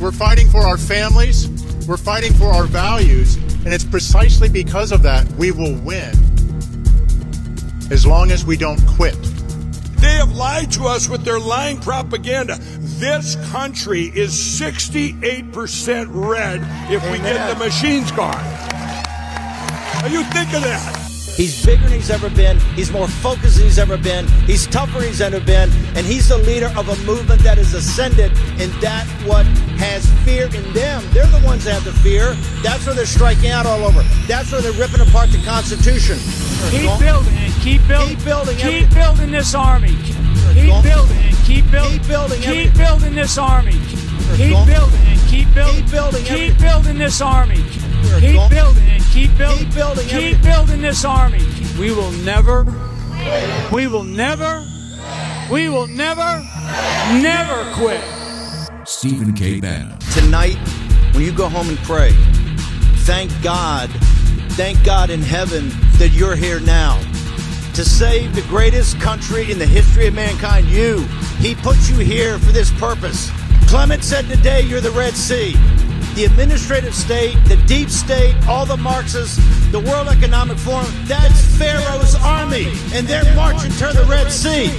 We're 0.00 0.12
fighting 0.12 0.46
for 0.46 0.60
our 0.60 0.78
families. 0.78 1.48
We're 1.88 1.96
fighting 1.96 2.32
for 2.34 2.52
our 2.52 2.66
values. 2.66 3.34
And 3.64 3.74
it's 3.74 3.82
precisely 3.82 4.48
because 4.48 4.92
of 4.92 5.02
that 5.02 5.28
we 5.32 5.50
will 5.50 5.74
win 5.80 6.14
as 7.90 8.06
long 8.06 8.30
as 8.30 8.44
we 8.44 8.56
don't 8.56 8.80
quit. 8.86 9.20
They 9.96 10.12
have 10.12 10.30
lied 10.36 10.70
to 10.72 10.84
us 10.84 11.08
with 11.08 11.24
their 11.24 11.40
lying 11.40 11.80
propaganda. 11.80 12.58
This 13.00 13.34
country 13.50 14.02
is 14.14 14.30
68% 14.34 16.06
red 16.12 16.60
if 16.92 17.02
we 17.10 17.18
get 17.18 17.52
the 17.52 17.64
machines 17.64 18.12
gone. 18.12 18.81
Are 20.02 20.08
you 20.08 20.24
think 20.24 20.52
of 20.52 20.62
that? 20.62 21.12
He's 21.36 21.64
bigger 21.64 21.84
than 21.84 21.92
he's 21.92 22.10
ever 22.10 22.28
been. 22.28 22.58
He's 22.74 22.90
more 22.90 23.06
focused 23.06 23.56
than 23.56 23.64
he's 23.64 23.78
ever 23.78 23.96
been. 23.96 24.26
He's 24.50 24.66
tougher 24.66 24.98
than 24.98 25.08
he's 25.08 25.20
ever 25.20 25.38
been. 25.38 25.70
And 25.94 26.04
he's 26.04 26.28
the 26.28 26.38
leader 26.38 26.72
of 26.76 26.88
a 26.88 26.96
movement 27.06 27.40
that 27.42 27.56
has 27.56 27.72
ascended. 27.72 28.32
And 28.60 28.72
that 28.82 29.06
what 29.24 29.46
has 29.78 30.04
fear 30.24 30.46
in 30.46 30.72
them. 30.72 31.02
They're 31.12 31.26
the 31.26 31.40
ones 31.46 31.64
that 31.64 31.74
have 31.74 31.84
the 31.84 31.92
fear. 31.92 32.34
That's 32.62 32.84
where 32.84 32.96
they're 32.96 33.06
striking 33.06 33.50
out 33.50 33.64
all 33.64 33.84
over. 33.84 34.02
That's 34.26 34.50
where 34.50 34.60
they're 34.60 34.72
ripping 34.72 35.00
apart 35.00 35.30
the 35.30 35.40
Constitution. 35.44 36.18
Keep 36.70 36.98
building 36.98 37.36
and 37.38 37.54
keep 37.62 37.86
building. 37.86 38.16
Keep 38.16 38.24
building. 38.24 38.56
Keep 38.58 38.90
building 38.92 39.30
this 39.30 39.54
army. 39.54 39.96
Keep 40.52 40.82
building 40.82 41.16
and 41.16 41.36
keep 41.46 41.70
building. 41.70 41.98
Keep 42.00 42.08
building. 42.08 42.42
Keep 42.42 42.74
building 42.74 43.14
this 43.14 43.38
army. 43.38 43.78
Keep 44.34 44.66
building 44.66 45.00
and 45.06 45.20
keep 45.30 45.54
building. 45.54 45.82
Keep 45.84 45.90
building. 45.92 46.24
Keep 46.24 46.58
building 46.58 46.98
this 46.98 47.20
army. 47.20 47.64
Keep 48.20 48.50
building 48.50 48.88
and 48.88 49.02
keep 49.04 49.36
building. 49.36 49.66
Keep 49.66 49.74
building. 49.74 50.08
Keep 50.08 50.42
building 50.42 50.80
this 50.80 51.04
army. 51.04 51.42
We 51.78 51.92
will 51.92 52.12
never. 52.12 52.64
We 53.72 53.86
will 53.86 54.04
never. 54.04 54.66
We 55.50 55.68
will 55.68 55.86
never. 55.86 56.44
Never 57.20 57.72
quit. 57.74 58.02
Stephen 58.84 59.32
K. 59.32 59.60
Bannon. 59.60 59.98
Tonight, 60.12 60.56
when 61.12 61.24
you 61.24 61.32
go 61.32 61.48
home 61.48 61.68
and 61.68 61.78
pray, 61.78 62.12
thank 63.04 63.30
God, 63.42 63.90
thank 64.52 64.82
God 64.84 65.10
in 65.10 65.20
heaven 65.20 65.70
that 65.98 66.10
you're 66.12 66.36
here 66.36 66.60
now 66.60 67.00
to 67.74 67.84
save 67.84 68.34
the 68.34 68.42
greatest 68.42 69.00
country 69.00 69.50
in 69.50 69.58
the 69.58 69.66
history 69.66 70.06
of 70.06 70.14
mankind. 70.14 70.66
You, 70.68 71.00
He 71.38 71.54
put 71.54 71.76
you 71.88 71.96
here 71.98 72.38
for 72.38 72.52
this 72.52 72.70
purpose. 72.72 73.30
Clement 73.66 74.04
said 74.04 74.28
today 74.28 74.60
you're 74.62 74.80
the 74.80 74.90
Red 74.90 75.14
Sea. 75.14 75.54
The 76.14 76.26
administrative 76.26 76.94
state, 76.94 77.36
the 77.46 77.56
deep 77.66 77.88
state, 77.88 78.34
all 78.46 78.66
the 78.66 78.76
Marxists, 78.76 79.38
the 79.70 79.80
World 79.80 80.08
Economic 80.08 80.58
Forum, 80.58 80.86
that's 81.04 81.56
Pharaoh's 81.56 82.14
army. 82.16 82.66
And 82.92 83.06
they're 83.06 83.34
marching 83.34 83.70
to 83.72 83.92
the 83.94 84.04
Red 84.08 84.30
Sea. 84.30 84.70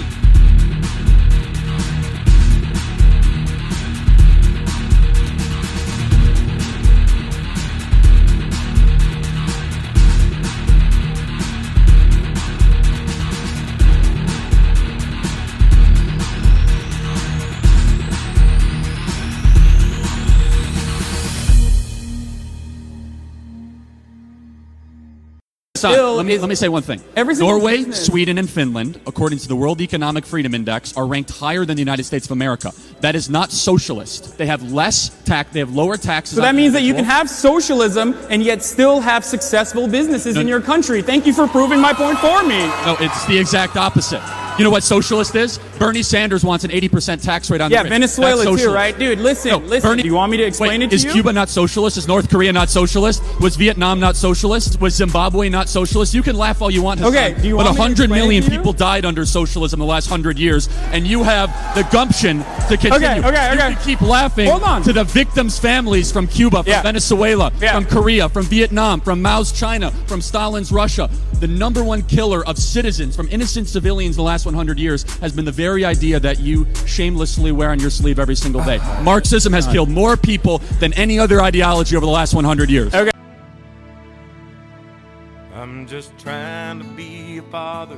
Still 25.91 26.15
let 26.15 26.25
me, 26.25 26.37
let 26.37 26.49
me 26.49 26.55
say 26.55 26.69
one 26.69 26.83
thing. 26.83 27.01
Norway, 27.15 27.83
Sweden, 27.91 28.37
and 28.37 28.49
Finland, 28.49 28.99
according 29.05 29.39
to 29.39 29.47
the 29.47 29.55
World 29.55 29.81
Economic 29.81 30.25
Freedom 30.25 30.53
Index, 30.53 30.95
are 30.95 31.05
ranked 31.05 31.31
higher 31.31 31.65
than 31.65 31.75
the 31.75 31.81
United 31.81 32.03
States 32.03 32.25
of 32.25 32.31
America. 32.31 32.71
That 33.01 33.15
is 33.15 33.29
not 33.29 33.51
socialist. 33.51 34.37
They 34.37 34.45
have 34.47 34.71
less 34.71 35.09
tax. 35.25 35.51
They 35.51 35.59
have 35.59 35.73
lower 35.73 35.97
taxes. 35.97 36.35
So 36.35 36.41
that 36.41 36.55
means 36.55 36.73
that 36.73 36.83
you 36.83 36.93
can 36.93 37.05
have 37.05 37.29
socialism 37.29 38.15
and 38.29 38.43
yet 38.43 38.63
still 38.63 39.01
have 39.01 39.25
successful 39.25 39.87
businesses 39.87 40.35
No. 40.35 40.41
in 40.41 40.47
your 40.47 40.61
country. 40.61 41.01
Thank 41.01 41.25
you 41.25 41.33
for 41.33 41.47
proving 41.47 41.79
my 41.79 41.93
point 41.93 42.19
for 42.19 42.43
me. 42.43 42.59
No, 42.85 42.95
it's 42.99 43.25
the 43.25 43.37
exact 43.37 43.77
opposite. 43.77 44.21
You 44.57 44.63
know 44.63 44.69
what 44.69 44.83
socialist 44.83 45.35
is? 45.35 45.57
Bernie 45.79 46.03
Sanders 46.03 46.43
wants 46.43 46.63
an 46.63 46.69
80% 46.71 47.21
tax 47.23 47.49
rate 47.49 47.59
on 47.59 47.71
Yeah, 47.71 47.79
the 47.79 47.83
rich. 47.85 47.91
Yeah, 47.91 47.95
Venezuela 47.95 48.43
too, 48.45 48.51
socialist. 48.51 48.75
right? 48.75 48.97
Dude, 48.99 49.19
listen, 49.19 49.51
No, 49.51 49.57
listen. 49.57 49.89
Bernie- 49.89 50.03
do 50.03 50.07
you 50.09 50.13
want 50.15 50.31
me 50.31 50.37
to 50.37 50.43
explain 50.43 50.79
Wait, 50.79 50.83
it 50.83 50.89
to 50.91 50.95
is 50.95 51.03
you? 51.03 51.09
Is 51.09 51.13
Cuba 51.15 51.33
not 51.33 51.49
socialist? 51.49 51.97
Is 51.97 52.07
North 52.07 52.29
Korea 52.29 52.53
not 52.53 52.69
socialist? 52.69 53.23
Was 53.41 53.55
Vietnam 53.55 53.99
not 53.99 54.15
socialist? 54.15 54.79
Was 54.79 54.93
Zimbabwe 54.95 55.49
not 55.49 55.69
socialist? 55.69 56.13
You 56.13 56.21
can 56.21 56.37
laugh 56.37 56.61
all 56.61 56.69
you 56.69 56.83
want. 56.83 56.99
Hassan, 56.99 57.15
Okay, 57.31 57.41
do 57.41 57.47
you 57.47 57.55
but 57.57 57.65
want 57.65 57.75
to 57.75 57.79
100 57.81 58.03
explain 58.03 58.11
it 58.19 58.23
million 58.23 58.43
people 58.43 58.73
died 58.73 59.05
under 59.05 59.25
socialism 59.25 59.81
in 59.81 59.87
the 59.87 59.91
last 59.91 60.09
100 60.09 60.37
years, 60.37 60.69
and 60.91 61.07
you 61.07 61.23
have 61.23 61.49
the 61.75 61.83
gumption 61.91 62.39
to 62.69 62.77
continue. 62.77 63.07
Okay, 63.07 63.27
okay, 63.27 63.51
okay. 63.53 63.77
keep 63.83 64.01
laughing 64.01 64.47
Hold 64.49 64.63
on. 64.63 64.83
to 64.83 64.93
the 64.93 65.03
victims' 65.03 65.57
families 65.57 66.11
from 66.11 66.27
Cuba, 66.27 66.57
from 66.63 66.71
Yeah. 66.71 66.81
Venezuela, 66.83 67.51
Yeah. 67.59 67.73
from 67.73 67.85
Korea, 67.85 68.29
from 68.29 68.45
Vietnam, 68.45 69.01
from 69.01 69.21
Mao's 69.21 69.51
China, 69.51 69.91
from 70.05 70.21
Stalin's 70.21 70.71
Russia. 70.71 71.09
The 71.39 71.47
number 71.47 71.83
one 71.83 72.03
killer 72.03 72.45
of 72.47 72.57
citizens, 72.57 73.15
from 73.15 73.27
innocent 73.31 73.67
civilians, 73.67 74.15
in 74.15 74.17
the 74.17 74.23
last 74.23 74.42
100 74.45 74.79
years 74.79 75.03
has 75.19 75.31
been 75.31 75.45
the 75.45 75.51
very 75.51 75.85
idea 75.85 76.19
that 76.19 76.39
you 76.39 76.67
shamelessly 76.85 77.51
wear 77.51 77.69
on 77.69 77.79
your 77.79 77.89
sleeve 77.89 78.19
every 78.19 78.35
single 78.35 78.63
day. 78.63 78.79
Oh 78.81 79.03
Marxism 79.03 79.53
has 79.53 79.67
killed 79.67 79.89
more 79.89 80.17
people 80.17 80.59
than 80.79 80.93
any 80.93 81.19
other 81.19 81.41
ideology 81.41 81.95
over 81.95 82.05
the 82.05 82.11
last 82.11 82.33
100 82.33 82.69
years. 82.69 82.93
Okay. 82.93 83.11
I'm 85.53 85.87
just 85.87 86.17
trying 86.17 86.79
to 86.79 86.85
be 86.85 87.37
a 87.37 87.41
father, 87.43 87.97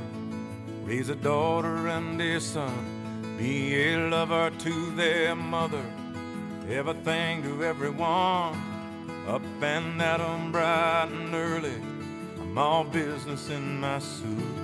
raise 0.84 1.08
a 1.08 1.16
daughter 1.16 1.88
and 1.88 2.20
a 2.20 2.40
son, 2.40 3.34
be 3.38 3.74
a 3.92 4.08
lover 4.08 4.50
to 4.50 4.90
their 4.94 5.34
mother, 5.34 5.84
everything 6.68 7.42
to 7.42 7.64
everyone, 7.64 8.54
up 9.26 9.42
and 9.62 10.00
at 10.00 10.20
'em 10.20 10.52
bright 10.52 11.08
and 11.10 11.34
early. 11.34 11.74
I'm 12.40 12.56
all 12.56 12.84
business 12.84 13.50
in 13.50 13.80
my 13.80 13.98
suit. 13.98 14.55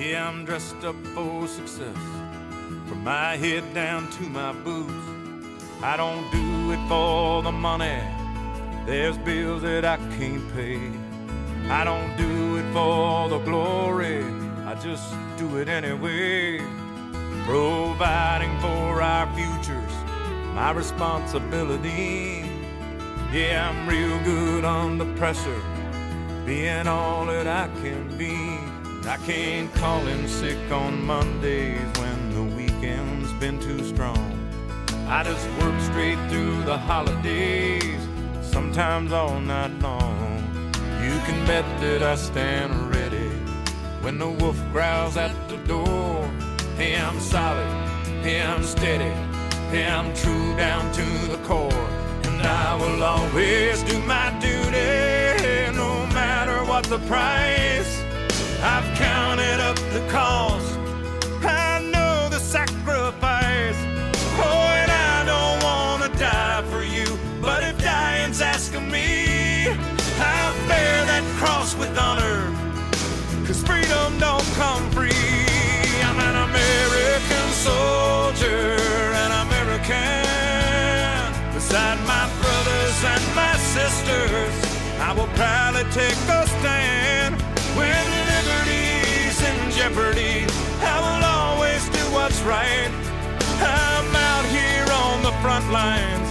Yeah, 0.00 0.26
I'm 0.26 0.46
dressed 0.46 0.82
up 0.82 0.96
for 1.08 1.46
success, 1.46 1.94
from 2.88 3.04
my 3.04 3.36
head 3.36 3.74
down 3.74 4.10
to 4.12 4.22
my 4.22 4.54
boots. 4.54 4.94
I 5.82 5.98
don't 5.98 6.24
do 6.32 6.72
it 6.72 6.88
for 6.88 7.42
the 7.42 7.52
money. 7.52 8.00
There's 8.86 9.18
bills 9.18 9.60
that 9.60 9.84
I 9.84 9.98
can't 10.16 10.50
pay. 10.54 10.80
I 11.68 11.84
don't 11.84 12.16
do 12.16 12.56
it 12.56 12.72
for 12.72 13.28
the 13.28 13.40
glory, 13.40 14.24
I 14.64 14.74
just 14.82 15.04
do 15.36 15.58
it 15.58 15.68
anyway. 15.68 16.60
Providing 17.44 18.58
for 18.60 19.02
our 19.02 19.26
futures, 19.36 19.92
my 20.54 20.70
responsibility. 20.70 22.48
Yeah, 23.34 23.68
I'm 23.68 23.86
real 23.86 24.18
good 24.24 24.64
under 24.64 25.14
pressure, 25.16 25.60
being 26.46 26.86
all 26.86 27.26
that 27.26 27.46
I 27.46 27.68
can 27.82 28.16
be. 28.16 28.69
I 29.06 29.16
can't 29.24 29.72
call 29.74 30.06
in 30.06 30.28
sick 30.28 30.70
on 30.70 31.04
Mondays 31.04 31.80
when 31.98 32.34
the 32.34 32.56
weekend's 32.56 33.32
been 33.34 33.58
too 33.58 33.82
strong. 33.82 34.36
I 35.08 35.24
just 35.24 35.48
work 35.58 35.80
straight 35.80 36.18
through 36.28 36.62
the 36.64 36.76
holidays, 36.76 38.06
sometimes 38.42 39.10
all 39.12 39.40
night 39.40 39.72
long. 39.80 40.72
You 41.02 41.18
can 41.24 41.46
bet 41.46 41.64
that 41.80 42.02
I 42.02 42.14
stand 42.14 42.94
ready 42.94 43.30
when 44.02 44.18
the 44.18 44.28
wolf 44.28 44.60
growls 44.70 45.16
at 45.16 45.32
the 45.48 45.56
door. 45.58 46.28
Hey, 46.76 46.96
I'm 46.96 47.18
solid, 47.20 47.66
hey, 48.22 48.42
I'm 48.42 48.62
steady, 48.62 49.12
hey, 49.70 49.86
I'm 49.88 50.12
true 50.14 50.56
down 50.56 50.92
to 50.92 51.04
the 51.32 51.38
core. 51.44 51.88
And 52.24 52.42
I 52.42 52.76
will 52.76 53.02
always 53.02 53.82
do 53.82 53.98
my 54.02 54.30
duty, 54.40 55.74
no 55.74 56.06
matter 56.12 56.64
what 56.64 56.84
the 56.84 56.98
price. 57.08 57.99
I've 58.62 58.84
counted 58.98 59.58
up 59.60 59.76
the 59.94 60.06
cost, 60.10 60.78
I 61.42 61.80
know 61.90 62.28
the 62.28 62.38
sacrifice. 62.38 63.76
Oh, 64.36 64.68
and 64.80 64.90
I 64.90 65.24
don't 65.24 65.62
wanna 65.64 66.08
die 66.18 66.62
for 66.70 66.82
you, 66.82 67.06
but 67.40 67.62
if 67.62 67.82
dying's 67.82 68.42
asking 68.42 68.90
me, 68.90 69.68
I'll 70.18 70.68
bear 70.68 71.04
that 71.06 71.24
cross 71.38 71.74
with 71.74 71.96
honor. 71.98 72.54
Cause 73.46 73.62
freedom 73.62 74.18
don't 74.18 74.44
come 74.60 74.90
free. 74.90 75.10
I'm 76.04 76.18
an 76.20 76.36
American 76.50 77.46
soldier, 77.64 78.76
an 79.24 79.32
American. 79.46 80.20
Beside 81.54 81.98
my 82.06 82.28
brothers 82.42 83.04
and 83.04 83.24
my 83.34 83.56
sisters, 83.56 84.52
I 85.00 85.14
will 85.16 85.32
proudly 85.34 85.84
take 85.92 86.20
a 86.28 86.46
stand. 86.46 87.40
When 87.74 88.09
jeopardy. 89.80 90.44
I 90.82 90.96
will 91.00 91.24
always 91.24 91.88
do 91.88 92.04
what's 92.12 92.42
right. 92.42 92.90
I'm 93.62 94.14
out 94.14 94.44
here 94.44 94.84
on 94.92 95.22
the 95.22 95.32
front 95.40 95.72
lines. 95.72 96.28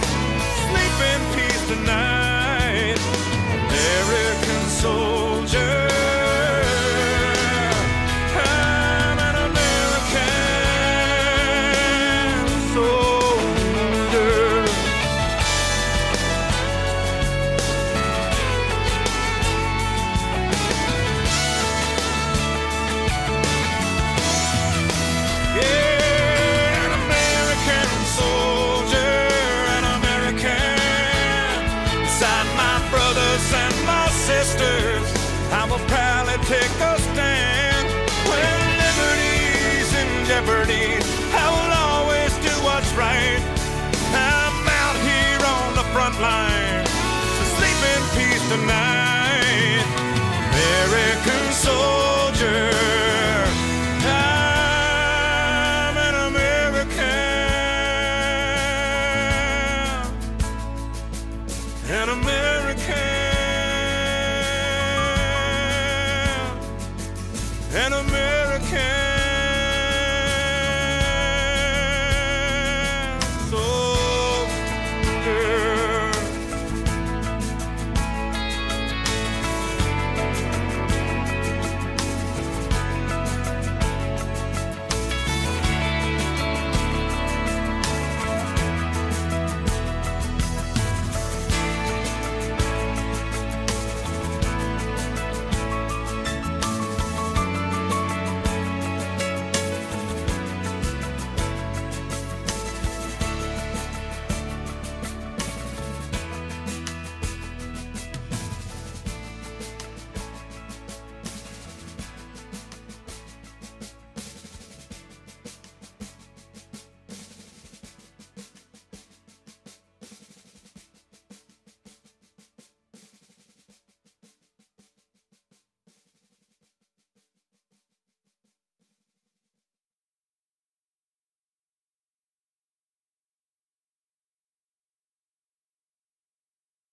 Sleep 0.68 0.96
in 1.12 1.20
peace 1.34 1.66
tonight. 1.66 2.09